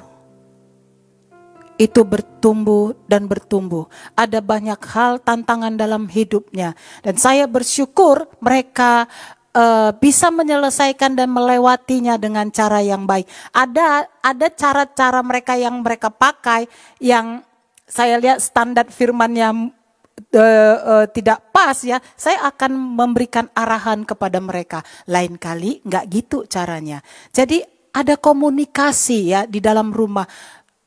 itu 1.78 2.02
bertumbuh 2.02 2.92
dan 3.06 3.30
bertumbuh. 3.30 3.86
Ada 4.18 4.42
banyak 4.42 4.82
hal 4.82 5.22
tantangan 5.22 5.78
dalam 5.78 6.10
hidupnya, 6.10 6.74
dan 7.06 7.14
saya 7.16 7.46
bersyukur 7.46 8.26
mereka 8.42 9.06
uh, 9.54 9.94
bisa 9.94 10.28
menyelesaikan 10.34 11.14
dan 11.14 11.30
melewatinya 11.30 12.18
dengan 12.18 12.50
cara 12.50 12.82
yang 12.82 13.06
baik. 13.06 13.30
Ada 13.54 14.10
ada 14.20 14.46
cara-cara 14.50 15.22
mereka 15.22 15.54
yang 15.54 15.78
mereka 15.80 16.10
pakai 16.10 16.66
yang 16.98 17.46
saya 17.86 18.20
lihat 18.20 18.42
standar 18.42 18.90
firmannya 18.90 19.70
uh, 20.34 20.76
uh, 20.78 21.06
tidak 21.10 21.50
pas 21.54 21.78
ya, 21.82 22.02
saya 22.18 22.44
akan 22.48 22.74
memberikan 22.74 23.46
arahan 23.54 24.02
kepada 24.02 24.38
mereka. 24.42 24.82
Lain 25.08 25.38
kali 25.38 25.80
nggak 25.82 26.04
gitu 26.10 26.44
caranya. 26.50 27.00
Jadi 27.30 27.62
ada 27.94 28.20
komunikasi 28.20 29.32
ya 29.32 29.40
di 29.48 29.58
dalam 29.58 29.90
rumah 29.90 30.28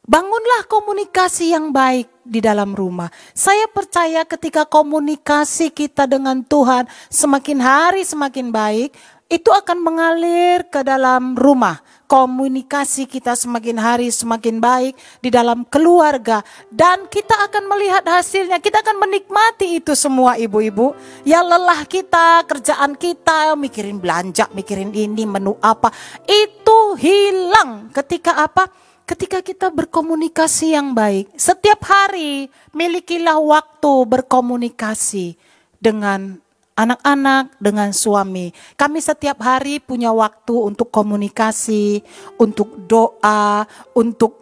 Bangunlah 0.01 0.65
komunikasi 0.65 1.53
yang 1.53 1.69
baik 1.69 2.09
di 2.25 2.41
dalam 2.41 2.73
rumah. 2.73 3.07
Saya 3.37 3.69
percaya 3.69 4.25
ketika 4.25 4.65
komunikasi 4.65 5.69
kita 5.69 6.09
dengan 6.09 6.41
Tuhan 6.41 6.89
semakin 7.05 7.61
hari 7.61 8.01
semakin 8.01 8.49
baik, 8.49 8.97
itu 9.31 9.47
akan 9.47 9.79
mengalir 9.79 10.67
ke 10.67 10.83
dalam 10.83 11.39
rumah. 11.39 11.79
Komunikasi 12.11 13.07
kita 13.07 13.39
semakin 13.39 13.79
hari 13.79 14.11
semakin 14.11 14.59
baik 14.59 14.99
di 15.23 15.31
dalam 15.31 15.63
keluarga 15.63 16.43
dan 16.67 17.07
kita 17.07 17.47
akan 17.47 17.71
melihat 17.71 18.03
hasilnya. 18.03 18.59
Kita 18.59 18.83
akan 18.83 18.99
menikmati 18.99 19.79
itu 19.79 19.95
semua 19.95 20.35
ibu-ibu. 20.35 20.91
Ya 21.23 21.39
lelah 21.39 21.87
kita, 21.87 22.43
kerjaan 22.43 22.99
kita, 22.99 23.55
mikirin 23.55 23.95
belanja, 24.03 24.51
mikirin 24.51 24.91
ini, 24.91 25.23
menu 25.23 25.55
apa, 25.63 25.87
itu 26.27 26.99
hilang 26.99 27.87
ketika 27.95 28.43
apa? 28.43 28.67
ketika 29.01 29.43
kita 29.43 29.67
berkomunikasi 29.67 30.71
yang 30.71 30.95
baik, 30.95 31.35
setiap 31.35 31.83
hari 31.83 32.47
milikilah 32.71 33.43
waktu 33.43 34.07
berkomunikasi 34.07 35.35
dengan 35.83 36.39
anak-anak, 36.81 37.61
dengan 37.61 37.93
suami. 37.93 38.49
Kami 38.73 38.99
setiap 38.99 39.37
hari 39.41 39.77
punya 39.77 40.09
waktu 40.09 40.53
untuk 40.53 40.89
komunikasi, 40.89 42.01
untuk 42.41 42.89
doa, 42.89 43.65
untuk 43.93 44.41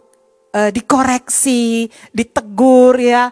eh, 0.56 0.72
dikoreksi, 0.72 1.86
ditegur 2.10 2.96
ya. 2.96 3.28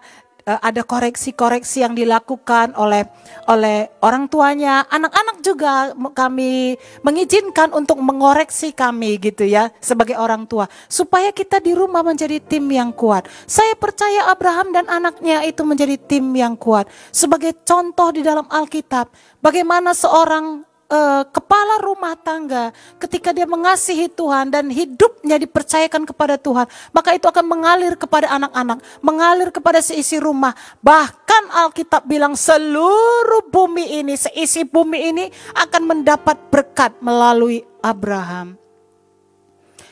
Eh, 0.48 0.56
ada 0.64 0.80
koreksi-koreksi 0.80 1.84
yang 1.84 1.92
dilakukan 1.92 2.72
oleh 2.72 3.04
oleh 3.52 3.92
orang 4.00 4.32
tuanya, 4.32 4.80
anak-anak 4.88 5.44
juga 5.44 5.92
kami 6.16 6.72
mengizinkan 7.04 7.68
untuk 7.76 8.00
mengoreksi 8.00 8.72
kami 8.72 9.20
gitu 9.20 9.44
ya 9.44 9.68
sebagai 9.76 10.16
orang 10.16 10.48
tua 10.48 10.64
supaya 10.88 11.36
kita 11.36 11.60
di 11.60 11.76
rumah 11.76 12.00
menjadi 12.00 12.40
tim 12.40 12.64
yang 12.72 12.96
kuat. 12.96 13.28
Saya 13.44 13.76
percaya 13.76 14.32
Abraham 14.32 14.72
dan 14.72 14.88
anaknya 14.88 15.44
itu 15.44 15.68
menjadi 15.68 16.00
tim 16.00 16.32
yang 16.32 16.56
kuat. 16.56 16.88
Sebagai 17.12 17.52
contoh 17.68 18.08
di 18.16 18.24
dalam 18.24 18.48
Alkitab, 18.48 19.12
bagaimana 19.44 19.92
seorang 19.92 20.64
eh, 20.88 21.22
kepala 21.28 21.80
rumah 21.84 22.16
tangga 22.16 22.72
ketika 22.96 23.30
dia 23.30 23.44
mengasihi 23.44 24.08
Tuhan 24.08 24.48
dan 24.48 24.72
hidupnya 24.72 25.36
dipercayakan 25.36 26.08
kepada 26.08 26.40
Tuhan, 26.40 26.66
maka 26.90 27.14
itu 27.14 27.28
akan 27.28 27.44
mengalir 27.44 27.94
kepada 27.94 28.32
anak-anak, 28.32 28.80
mengalir 29.04 29.48
kepada 29.52 29.84
seisi 29.84 30.16
rumah. 30.16 30.56
Bahkan 30.80 31.52
Alkitab 31.68 32.08
bilang 32.08 32.34
seluruh 32.34 33.46
bumi 33.52 34.00
ini, 34.00 34.16
seisi 34.16 34.64
bumi 34.64 34.98
ini 35.12 35.24
akan 35.54 35.82
mendapat 35.84 36.48
berkat 36.48 36.96
melalui 37.04 37.62
Abraham. 37.84 38.56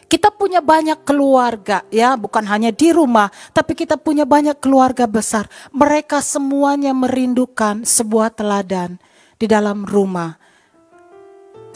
Kita 0.07 0.31
punya 0.31 0.63
banyak 0.63 1.03
keluarga 1.03 1.83
ya, 1.91 2.15
bukan 2.15 2.47
hanya 2.47 2.71
di 2.71 2.95
rumah, 2.95 3.27
tapi 3.51 3.75
kita 3.75 3.99
punya 3.99 4.23
banyak 4.23 4.55
keluarga 4.63 5.03
besar. 5.11 5.51
Mereka 5.75 6.23
semuanya 6.23 6.95
merindukan 6.95 7.83
sebuah 7.83 8.31
teladan 8.31 9.03
di 9.35 9.51
dalam 9.51 9.83
rumah. 9.83 10.46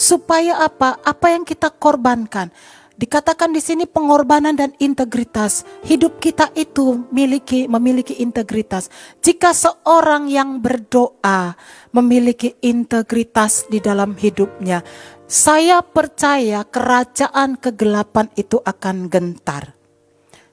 Supaya 0.00 0.64
apa? 0.64 0.96
Apa 1.04 1.36
yang 1.36 1.44
kita 1.44 1.68
korbankan? 1.76 2.48
Dikatakan 2.96 3.52
di 3.52 3.60
sini 3.60 3.84
pengorbanan 3.84 4.56
dan 4.56 4.72
integritas. 4.80 5.68
Hidup 5.84 6.20
kita 6.24 6.48
itu 6.56 7.04
miliki 7.12 7.68
memiliki 7.68 8.16
integritas. 8.16 8.88
Jika 9.20 9.52
seorang 9.52 10.32
yang 10.32 10.64
berdoa 10.64 11.52
memiliki 11.92 12.56
integritas 12.64 13.68
di 13.68 13.80
dalam 13.84 14.16
hidupnya, 14.16 14.80
saya 15.28 15.84
percaya 15.84 16.64
kerajaan 16.64 17.60
kegelapan 17.60 18.32
itu 18.40 18.56
akan 18.56 19.12
gentar. 19.12 19.76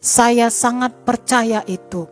Saya 0.03 0.51
sangat 0.51 1.07
percaya 1.07 1.63
itu. 1.71 2.07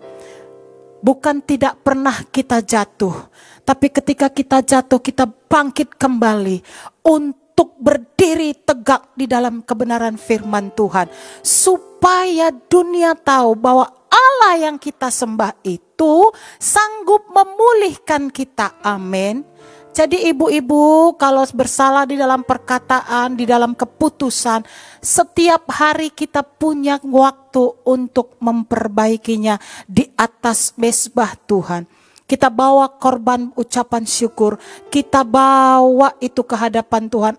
Bukan 1.06 1.46
tidak 1.46 1.86
pernah 1.86 2.18
kita 2.34 2.66
jatuh, 2.66 3.30
tapi 3.62 3.94
ketika 3.94 4.26
kita 4.34 4.66
jatuh, 4.66 4.98
kita 4.98 5.30
bangkit 5.30 5.94
kembali 6.02 6.66
untuk 7.06 7.78
berdiri 7.78 8.58
tegak 8.66 9.14
di 9.14 9.30
dalam 9.30 9.62
kebenaran 9.62 10.18
firman 10.18 10.74
Tuhan, 10.74 11.06
supaya 11.46 12.50
dunia 12.50 13.14
tahu 13.14 13.54
bahwa 13.54 13.86
Allah 14.10 14.66
yang 14.66 14.82
kita 14.82 15.14
sembah 15.14 15.62
itu 15.62 16.34
sanggup 16.58 17.30
memulihkan 17.30 18.34
kita. 18.34 18.82
Amin. 18.82 19.46
Jadi 19.96 20.28
ibu-ibu 20.28 21.16
kalau 21.16 21.48
bersalah 21.56 22.04
di 22.04 22.20
dalam 22.20 22.44
perkataan, 22.44 23.40
di 23.40 23.48
dalam 23.48 23.72
keputusan, 23.72 24.68
setiap 25.00 25.72
hari 25.72 26.12
kita 26.12 26.44
punya 26.44 27.00
waktu 27.00 27.80
untuk 27.88 28.36
memperbaikinya 28.44 29.56
di 29.88 30.04
atas 30.20 30.76
mesbah 30.76 31.40
Tuhan. 31.48 31.88
Kita 32.28 32.52
bawa 32.52 32.92
korban 33.00 33.56
ucapan 33.56 34.04
syukur, 34.04 34.60
kita 34.92 35.24
bawa 35.24 36.12
itu 36.20 36.44
ke 36.44 36.60
hadapan 36.60 37.08
Tuhan 37.08 37.36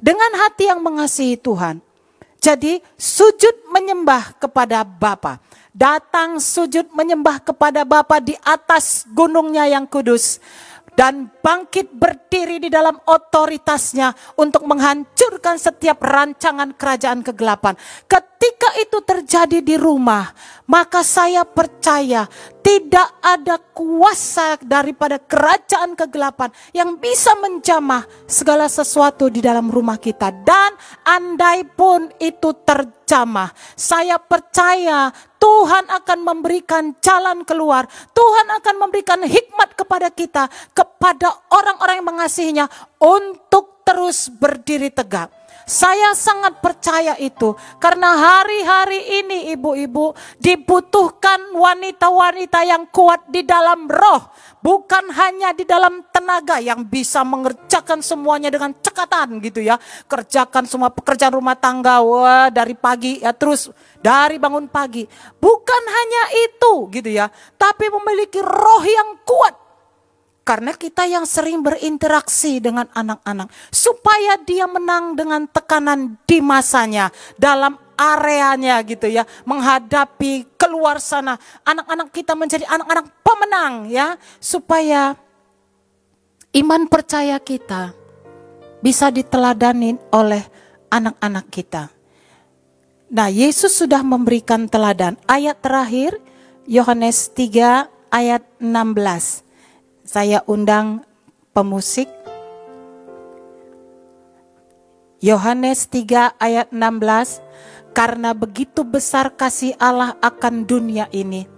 dengan 0.00 0.40
hati 0.40 0.72
yang 0.72 0.80
mengasihi 0.80 1.36
Tuhan. 1.36 1.84
Jadi 2.40 2.80
sujud 2.96 3.68
menyembah 3.68 4.40
kepada 4.40 4.88
Bapa. 4.88 5.36
Datang 5.74 6.40
sujud 6.40 6.88
menyembah 6.96 7.44
kepada 7.44 7.84
Bapa 7.84 8.24
di 8.24 8.32
atas 8.40 9.04
gunungnya 9.12 9.68
yang 9.68 9.84
kudus 9.84 10.40
dan 10.94 11.28
bangkit 11.42 11.90
berdiri 11.94 12.62
di 12.62 12.70
dalam 12.70 12.94
otoritasnya 13.04 14.14
untuk 14.38 14.64
menghancurkan 14.64 15.58
setiap 15.58 16.00
rancangan 16.00 16.74
kerajaan 16.74 17.20
kegelapan. 17.26 17.74
Ketika 18.06 18.70
itu 18.78 18.98
terjadi 19.02 19.58
di 19.60 19.74
rumah, 19.74 20.30
maka 20.70 21.02
saya 21.02 21.42
percaya 21.44 22.24
tidak 22.64 23.08
ada 23.20 23.60
kuasa 23.60 24.56
daripada 24.62 25.20
kerajaan 25.20 25.92
kegelapan 25.98 26.48
yang 26.72 26.96
bisa 26.96 27.36
menjamah 27.36 28.06
segala 28.24 28.70
sesuatu 28.70 29.28
di 29.28 29.44
dalam 29.44 29.68
rumah 29.68 30.00
kita. 30.00 30.32
Dan 30.32 30.72
andai 31.04 31.68
pun 31.68 32.08
itu 32.22 32.54
terjamah, 32.64 33.52
saya 33.76 34.16
percaya 34.16 35.12
Tuhan 35.44 35.84
akan 35.92 36.18
memberikan 36.24 36.96
jalan 37.04 37.44
keluar. 37.44 37.84
Tuhan 38.16 38.48
akan 38.48 38.74
memberikan 38.80 39.20
hikmat 39.20 39.76
kepada 39.76 40.08
kita, 40.08 40.48
kepada 40.72 41.36
orang-orang 41.52 42.00
yang 42.00 42.08
mengasihinya 42.16 42.66
untuk 42.96 43.84
terus 43.84 44.32
berdiri 44.32 44.88
tegak. 44.88 45.43
Saya 45.64 46.12
sangat 46.12 46.60
percaya 46.60 47.16
itu 47.16 47.56
karena 47.80 48.12
hari-hari 48.12 49.24
ini 49.24 49.56
ibu-ibu 49.56 50.12
dibutuhkan 50.36 51.56
wanita-wanita 51.56 52.68
yang 52.68 52.84
kuat 52.92 53.24
di 53.32 53.48
dalam 53.48 53.88
roh, 53.88 54.28
bukan 54.60 55.08
hanya 55.16 55.56
di 55.56 55.64
dalam 55.64 56.04
tenaga 56.12 56.60
yang 56.60 56.84
bisa 56.84 57.24
mengerjakan 57.24 58.04
semuanya 58.04 58.52
dengan 58.52 58.76
cekatan 58.76 59.40
gitu 59.40 59.64
ya. 59.64 59.80
Kerjakan 60.04 60.68
semua 60.68 60.92
pekerjaan 60.92 61.32
rumah 61.32 61.56
tangga 61.56 62.04
wah 62.04 62.52
dari 62.52 62.76
pagi 62.76 63.24
ya 63.24 63.32
terus 63.32 63.72
dari 64.04 64.36
bangun 64.36 64.68
pagi. 64.68 65.08
Bukan 65.40 65.82
hanya 65.88 66.22
itu 66.44 66.92
gitu 66.92 67.08
ya, 67.08 67.32
tapi 67.56 67.88
memiliki 67.88 68.44
roh 68.44 68.84
yang 68.84 69.16
kuat 69.24 69.63
karena 70.44 70.76
kita 70.76 71.08
yang 71.08 71.24
sering 71.24 71.64
berinteraksi 71.64 72.60
dengan 72.60 72.84
anak-anak, 72.92 73.48
supaya 73.72 74.36
dia 74.44 74.68
menang 74.68 75.16
dengan 75.16 75.48
tekanan 75.48 76.20
di 76.28 76.44
masanya, 76.44 77.08
dalam 77.40 77.80
areanya 77.96 78.84
gitu 78.84 79.08
ya, 79.08 79.24
menghadapi 79.48 80.44
keluar 80.60 81.00
sana. 81.00 81.40
Anak-anak 81.64 82.12
kita 82.12 82.36
menjadi 82.36 82.68
anak-anak 82.68 83.08
pemenang 83.24 83.88
ya, 83.88 84.20
supaya 84.36 85.16
iman 86.52 86.82
percaya 86.92 87.40
kita 87.40 87.96
bisa 88.84 89.08
diteladani 89.08 89.96
oleh 90.12 90.44
anak-anak 90.92 91.48
kita. 91.48 91.88
Nah, 93.08 93.32
Yesus 93.32 93.72
sudah 93.80 94.04
memberikan 94.04 94.68
teladan. 94.68 95.16
Ayat 95.24 95.56
terakhir, 95.64 96.20
Yohanes 96.68 97.32
3 97.32 97.88
ayat 98.12 98.42
16 98.60 99.43
saya 100.04 100.44
undang 100.44 101.00
pemusik. 101.56 102.06
Yohanes 105.24 105.88
3 105.88 106.36
ayat 106.36 106.68
16, 106.68 107.40
karena 107.96 108.36
begitu 108.36 108.84
besar 108.84 109.32
kasih 109.32 109.72
Allah 109.80 110.12
akan 110.20 110.68
dunia 110.68 111.08
ini, 111.16 111.48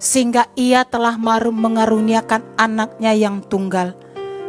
sehingga 0.00 0.48
ia 0.56 0.88
telah 0.88 1.20
marum 1.20 1.52
mengaruniakan 1.52 2.40
anaknya 2.56 3.12
yang 3.12 3.44
tunggal, 3.44 3.92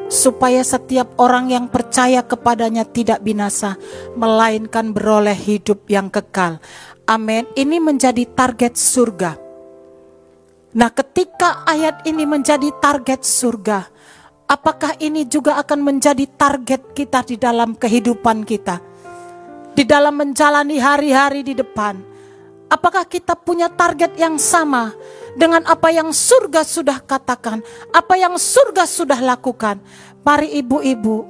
supaya 0.07 0.63
setiap 0.63 1.11
orang 1.19 1.51
yang 1.51 1.67
percaya 1.67 2.23
kepadanya 2.23 2.87
tidak 2.87 3.19
binasa, 3.19 3.75
melainkan 4.15 4.95
beroleh 4.95 5.35
hidup 5.35 5.83
yang 5.91 6.07
kekal. 6.07 6.63
Amin. 7.03 7.43
Ini 7.59 7.83
menjadi 7.83 8.23
target 8.31 8.79
surga. 8.79 9.50
Nah, 10.71 10.87
ketika 10.87 11.67
ayat 11.67 12.07
ini 12.07 12.23
menjadi 12.23 12.71
target 12.79 13.27
surga, 13.27 13.91
apakah 14.47 14.95
ini 15.03 15.27
juga 15.27 15.59
akan 15.59 15.83
menjadi 15.83 16.23
target 16.31 16.95
kita 16.95 17.27
di 17.27 17.35
dalam 17.35 17.75
kehidupan 17.75 18.47
kita? 18.47 18.79
Di 19.75 19.83
dalam 19.83 20.15
menjalani 20.15 20.79
hari-hari 20.79 21.43
di 21.43 21.59
depan, 21.59 21.99
apakah 22.71 23.03
kita 23.03 23.35
punya 23.35 23.67
target 23.67 24.15
yang 24.15 24.39
sama 24.39 24.95
dengan 25.35 25.67
apa 25.67 25.91
yang 25.91 26.15
surga 26.15 26.63
sudah 26.63 27.03
katakan, 27.03 27.59
apa 27.91 28.15
yang 28.15 28.39
surga 28.39 28.87
sudah 28.87 29.19
lakukan? 29.19 29.75
Mari, 30.23 30.55
ibu-ibu, 30.55 31.27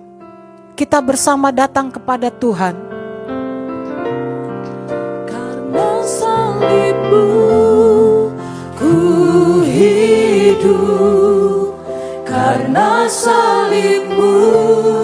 kita 0.78 1.02
bersama 1.02 1.50
datang 1.50 1.90
kepada 1.90 2.30
Tuhan. 2.30 2.91
Hidup 10.62 11.74
Karena 12.26 13.10
salibmu 13.10 15.01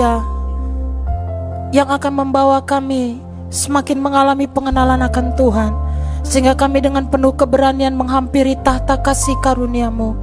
bekerja 0.00 0.24
yang 1.76 1.88
akan 1.92 2.12
membawa 2.24 2.64
kami 2.64 3.20
semakin 3.52 4.00
mengalami 4.00 4.48
pengenalan 4.48 5.04
akan 5.04 5.36
Tuhan 5.36 5.72
sehingga 6.24 6.56
kami 6.56 6.80
dengan 6.80 7.04
penuh 7.04 7.36
keberanian 7.36 7.92
menghampiri 7.92 8.56
tahta 8.64 8.96
kasih 8.96 9.36
karuniamu 9.44 10.16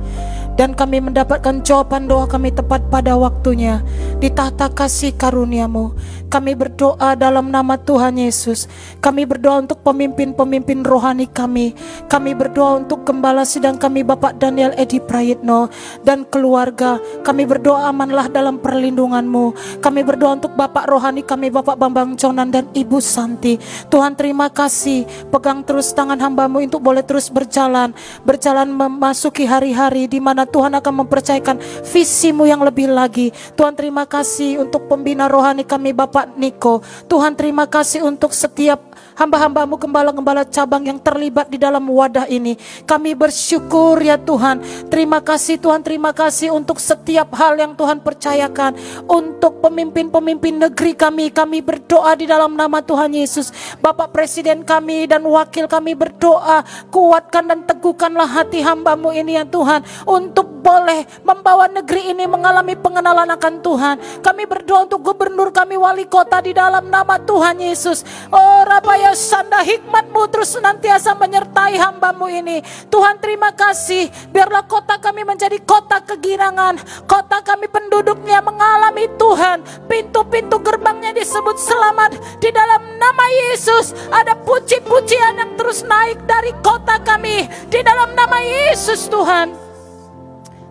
dan 0.57 0.73
kami 0.73 0.97
mendapatkan 0.97 1.61
jawaban 1.61 2.09
doa 2.09 2.25
kami 2.25 2.49
tepat 2.49 2.89
pada 2.89 3.13
waktunya 3.13 3.85
di 4.17 4.33
tahta 4.33 4.73
kasih 4.73 5.13
karuniamu. 5.13 5.93
Kami 6.33 6.57
berdoa 6.57 7.13
dalam 7.13 7.53
nama 7.53 7.77
Tuhan 7.77 8.17
Yesus. 8.17 8.65
Kami 8.97 9.29
berdoa 9.29 9.61
untuk 9.61 9.85
pemimpin-pemimpin 9.85 10.81
rohani 10.81 11.29
kami. 11.29 11.77
Kami 12.09 12.33
berdoa 12.33 12.81
untuk 12.81 12.96
gembala 13.07 13.47
sidang 13.47 13.79
kami 13.79 14.03
Bapak 14.03 14.35
Daniel 14.35 14.75
Edi 14.75 14.99
Prayitno 14.99 15.71
dan 16.03 16.27
keluarga 16.27 16.99
kami 17.23 17.47
berdoa 17.47 17.87
amanlah 17.87 18.27
dalam 18.27 18.59
perlindunganmu. 18.59 19.79
Kami 19.79 20.01
berdoa 20.03 20.35
untuk 20.35 20.51
Bapak 20.59 20.91
rohani 20.91 21.23
kami 21.23 21.47
Bapak 21.47 21.79
Bambang 21.79 22.19
Jonan 22.19 22.51
dan 22.51 22.67
Ibu 22.75 22.99
Santi. 22.99 23.55
Tuhan 23.87 24.19
terima 24.19 24.51
kasih. 24.51 25.07
Pegang 25.31 25.63
terus 25.63 25.95
tangan 25.95 26.19
hambamu 26.19 26.59
untuk 26.59 26.83
boleh 26.83 26.99
terus 26.99 27.31
berjalan. 27.31 27.95
Berjalan 28.27 28.67
memasuki 28.67 29.47
hari-hari 29.47 30.11
di 30.11 30.19
mana 30.19 30.43
Tuhan 30.43 30.75
akan 30.75 31.07
mempercayakan 31.07 31.63
visimu 31.87 32.43
yang 32.43 32.59
lebih 32.59 32.91
lagi. 32.91 33.31
Tuhan 33.55 33.71
terima 33.79 34.03
kasih 34.03 34.67
untuk 34.67 34.91
pembina 34.91 35.31
rohani 35.31 35.63
kami 35.63 35.95
Bapak 35.95 36.35
Niko. 36.35 36.83
Tuhan 37.07 37.39
terima 37.39 37.71
kasih 37.71 38.03
untuk 38.03 38.35
setiap 38.35 38.83
hamba-hambamu 39.17 39.81
gembala-gembala 39.81 40.45
cabang 40.45 40.85
yang 40.85 41.01
terlibat 41.01 41.49
di 41.49 41.57
dalam 41.57 41.81
wadah 41.89 42.29
ini. 42.29 42.53
Kami 42.85 43.17
bersyukur 43.17 43.97
ya 43.97 44.15
Tuhan. 44.21 44.61
Terima 44.93 45.19
kasih 45.19 45.57
Tuhan, 45.57 45.81
terima 45.81 46.13
kasih 46.13 46.53
untuk 46.53 46.77
setiap 46.77 47.33
hal 47.33 47.57
yang 47.57 47.73
Tuhan 47.73 47.99
percayakan. 48.05 48.77
Untuk 49.09 49.59
pemimpin-pemimpin 49.65 50.69
negeri 50.69 50.93
kami, 50.93 51.33
kami 51.33 51.65
berdoa 51.65 52.13
di 52.13 52.29
dalam 52.29 52.53
nama 52.53 52.79
Tuhan 52.85 53.17
Yesus. 53.17 53.49
Bapak 53.81 54.13
Presiden 54.13 54.61
kami 54.61 55.09
dan 55.09 55.25
wakil 55.25 55.65
kami 55.65 55.97
berdoa. 55.97 56.61
Kuatkan 56.93 57.49
dan 57.49 57.65
teguhkanlah 57.65 58.29
hati 58.29 58.61
hambamu 58.61 59.09
ini 59.09 59.41
ya 59.41 59.43
Tuhan. 59.49 59.81
Untuk 60.05 60.61
boleh 60.61 61.07
membawa 61.23 61.71
negeri 61.71 62.11
ini 62.11 62.27
mengalami 62.27 62.75
pengenalan 62.75 63.31
akan 63.39 63.53
Tuhan. 63.63 63.95
Kami 64.19 64.43
berdoa 64.43 64.83
untuk 64.83 64.99
gubernur 64.99 65.49
kami, 65.55 65.79
wali 65.79 66.05
kota 66.05 66.43
di 66.43 66.51
dalam 66.51 66.91
nama 66.91 67.15
Tuhan 67.23 67.55
Yesus. 67.63 68.03
Oh 68.29 68.67
Rabaya 68.67 69.06
Sanda 69.13 69.61
hikmatmu 69.61 70.27
terus 70.33 70.57
senantiasa 70.57 71.13
menyertai 71.15 71.77
hambamu 71.77 72.25
ini. 72.27 72.59
Tuhan 72.89 73.21
terima 73.21 73.53
kasih. 73.53 74.09
Biarlah 74.33 74.65
kota 74.65 74.97
kami 74.97 75.21
menjadi 75.23 75.61
kota 75.63 76.01
kegirangan. 76.01 76.79
Kota 77.05 77.45
kami 77.45 77.69
penduduknya 77.69 78.41
mengalami 78.41 79.05
Tuhan. 79.15 79.61
Pintu-pintu 79.85 80.57
gerbangnya 80.63 81.13
disebut 81.13 81.55
selamat. 81.59 82.41
Di 82.41 82.49
dalam 82.49 82.81
nama 82.97 83.25
Yesus 83.51 83.93
ada 84.09 84.33
puji-pujian 84.41 85.37
yang 85.37 85.51
terus 85.59 85.85
naik 85.85 86.23
dari 86.25 86.55
kota 86.65 86.97
kami. 87.03 87.45
Di 87.69 87.85
dalam 87.85 88.15
nama 88.17 88.39
Yesus 88.41 89.05
Tuhan. 89.11 89.66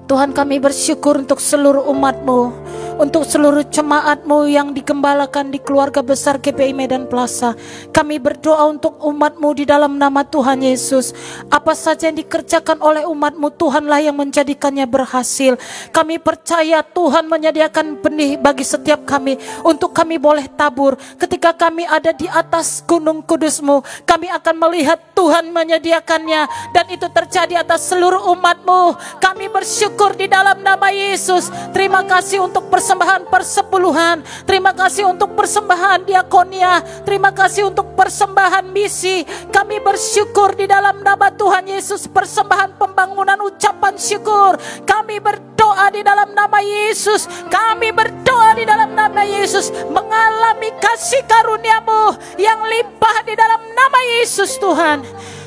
Tuhan 0.07 0.31
kami 0.31 0.63
bersyukur 0.63 1.19
untuk 1.19 1.43
seluruh 1.43 1.91
umatmu 1.91 2.55
Untuk 2.97 3.29
seluruh 3.29 3.67
jemaatmu 3.67 4.49
yang 4.49 4.73
digembalakan 4.73 5.53
di 5.53 5.61
keluarga 5.61 6.01
besar 6.01 6.41
GPI 6.41 6.73
Medan 6.73 7.05
Plaza. 7.05 7.53
Kami 7.93 8.17
berdoa 8.17 8.65
untuk 8.73 8.97
umatmu 9.05 9.53
di 9.53 9.69
dalam 9.69 10.01
nama 10.01 10.25
Tuhan 10.25 10.65
Yesus. 10.65 11.13
Apa 11.53 11.77
saja 11.77 12.09
yang 12.09 12.17
dikerjakan 12.17 12.81
oleh 12.81 13.05
umatmu 13.05 13.53
Tuhanlah 13.53 14.01
yang 14.01 14.17
menjadikannya 14.17 14.89
berhasil. 14.89 15.61
Kami 15.93 16.17
percaya 16.17 16.81
Tuhan 16.81 17.29
menyediakan 17.29 18.01
benih 18.01 18.41
bagi 18.41 18.65
setiap 18.65 19.05
kami 19.05 19.37
Untuk 19.61 19.93
kami 19.93 20.17
boleh 20.17 20.49
tabur. 20.57 20.97
Ketika 21.21 21.53
kami 21.53 21.85
ada 21.85 22.17
di 22.17 22.25
atas 22.33 22.81
gunung 22.81 23.21
kudusmu 23.21 23.85
Kami 24.09 24.33
akan 24.33 24.57
melihat 24.57 25.13
Tuhan 25.13 25.53
menyediakannya. 25.53 26.73
Dan 26.73 26.87
itu 26.89 27.13
terjadi 27.13 27.61
atas 27.61 27.93
seluruh 27.93 28.33
umatmu. 28.33 28.97
Kami 29.21 29.53
bersyukur 29.53 29.96
bersyukur 29.97 30.13
di 30.13 30.29
dalam 30.29 30.61
nama 30.61 30.93
Yesus. 30.93 31.49
Terima 31.73 32.05
kasih 32.05 32.45
untuk 32.45 32.69
persembahan 32.69 33.33
persepuluhan. 33.33 34.21
Terima 34.45 34.77
kasih 34.77 35.09
untuk 35.09 35.33
persembahan 35.33 36.05
diakonia. 36.05 36.85
Terima 37.09 37.33
kasih 37.33 37.73
untuk 37.73 37.97
persembahan 37.97 38.69
misi. 38.77 39.25
Kami 39.49 39.81
bersyukur 39.81 40.53
di 40.53 40.69
dalam 40.69 41.01
nama 41.01 41.33
Tuhan 41.33 41.65
Yesus. 41.65 42.13
Persembahan 42.13 42.77
pembangunan 42.77 43.41
ucapan 43.41 43.97
syukur. 43.97 44.61
Kami 44.85 45.17
berdoa 45.17 45.89
di 45.89 46.05
dalam 46.05 46.29
nama 46.37 46.61
Yesus. 46.61 47.25
Kami 47.49 47.89
berdoa 47.89 48.53
di 48.53 48.69
dalam 48.69 48.93
nama 48.93 49.25
Yesus. 49.25 49.73
Mengalami 49.89 50.77
kasih 50.77 51.25
karuniamu 51.25 52.37
yang 52.37 52.61
limpah 52.69 53.25
di 53.25 53.33
dalam 53.33 53.65
nama 53.73 54.01
Yesus 54.21 54.61
Tuhan. 54.61 55.01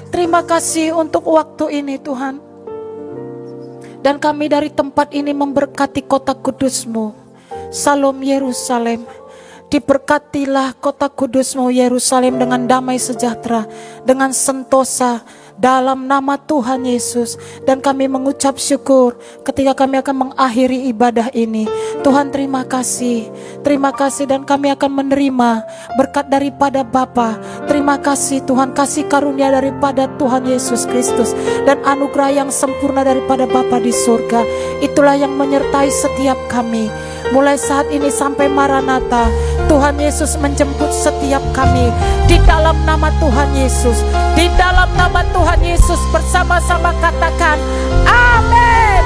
Terima 0.09 0.41
kasih 0.41 0.97
untuk 0.97 1.29
waktu 1.29 1.85
ini 1.85 2.01
Tuhan. 2.01 2.48
Dan 3.99 4.15
kami 4.15 4.47
dari 4.47 4.71
tempat 4.71 5.11
ini 5.11 5.35
memberkati 5.35 6.07
kota 6.07 6.31
kudusmu. 6.31 7.11
Salam 7.69 8.15
Yerusalem. 8.23 9.03
Diberkatilah 9.69 10.73
kota 10.81 11.11
kudusmu 11.11 11.69
Yerusalem 11.69 12.39
dengan 12.39 12.65
damai 12.65 12.97
sejahtera. 12.97 13.67
Dengan 14.07 14.31
sentosa. 14.31 15.21
Dalam 15.59 16.07
nama 16.07 16.39
Tuhan 16.39 16.87
Yesus 16.87 17.35
dan 17.67 17.83
kami 17.83 18.07
mengucap 18.07 18.55
syukur 18.55 19.19
ketika 19.43 19.75
kami 19.75 19.99
akan 19.99 20.31
mengakhiri 20.31 20.87
ibadah 20.87 21.27
ini. 21.35 21.67
Tuhan 21.99 22.31
terima 22.31 22.63
kasih. 22.63 23.27
Terima 23.59 23.91
kasih 23.91 24.31
dan 24.31 24.47
kami 24.47 24.71
akan 24.71 25.03
menerima 25.03 25.67
berkat 25.99 26.31
daripada 26.31 26.87
Bapa. 26.87 27.35
Terima 27.67 27.99
kasih 27.99 28.39
Tuhan 28.47 28.71
kasih 28.71 29.11
karunia 29.11 29.51
daripada 29.51 30.07
Tuhan 30.15 30.47
Yesus 30.47 30.87
Kristus 30.87 31.35
dan 31.67 31.83
anugerah 31.83 32.31
yang 32.31 32.49
sempurna 32.49 33.03
daripada 33.03 33.43
Bapa 33.43 33.83
di 33.83 33.91
surga. 33.91 34.41
Itulah 34.79 35.19
yang 35.19 35.35
menyertai 35.35 35.91
setiap 35.91 36.39
kami. 36.47 36.87
Mulai 37.35 37.59
saat 37.59 37.85
ini 37.93 38.09
sampai 38.09 38.49
Maranatha, 38.49 39.29
Tuhan 39.69 40.01
Yesus 40.01 40.33
menjemput 40.41 40.89
setiap 40.89 41.43
kami 41.53 41.93
di 42.25 42.41
dalam 42.47 42.73
nama 42.89 43.13
Tuhan 43.21 43.53
Yesus. 43.53 44.01
Di 44.33 44.49
dalam 44.57 44.89
nama 44.97 45.21
Tuhan 45.49 45.65
Yesus 45.65 45.97
bersama-sama 46.13 46.93
katakan 47.01 47.57
amin. 48.05 49.01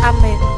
Amin. 0.00 0.53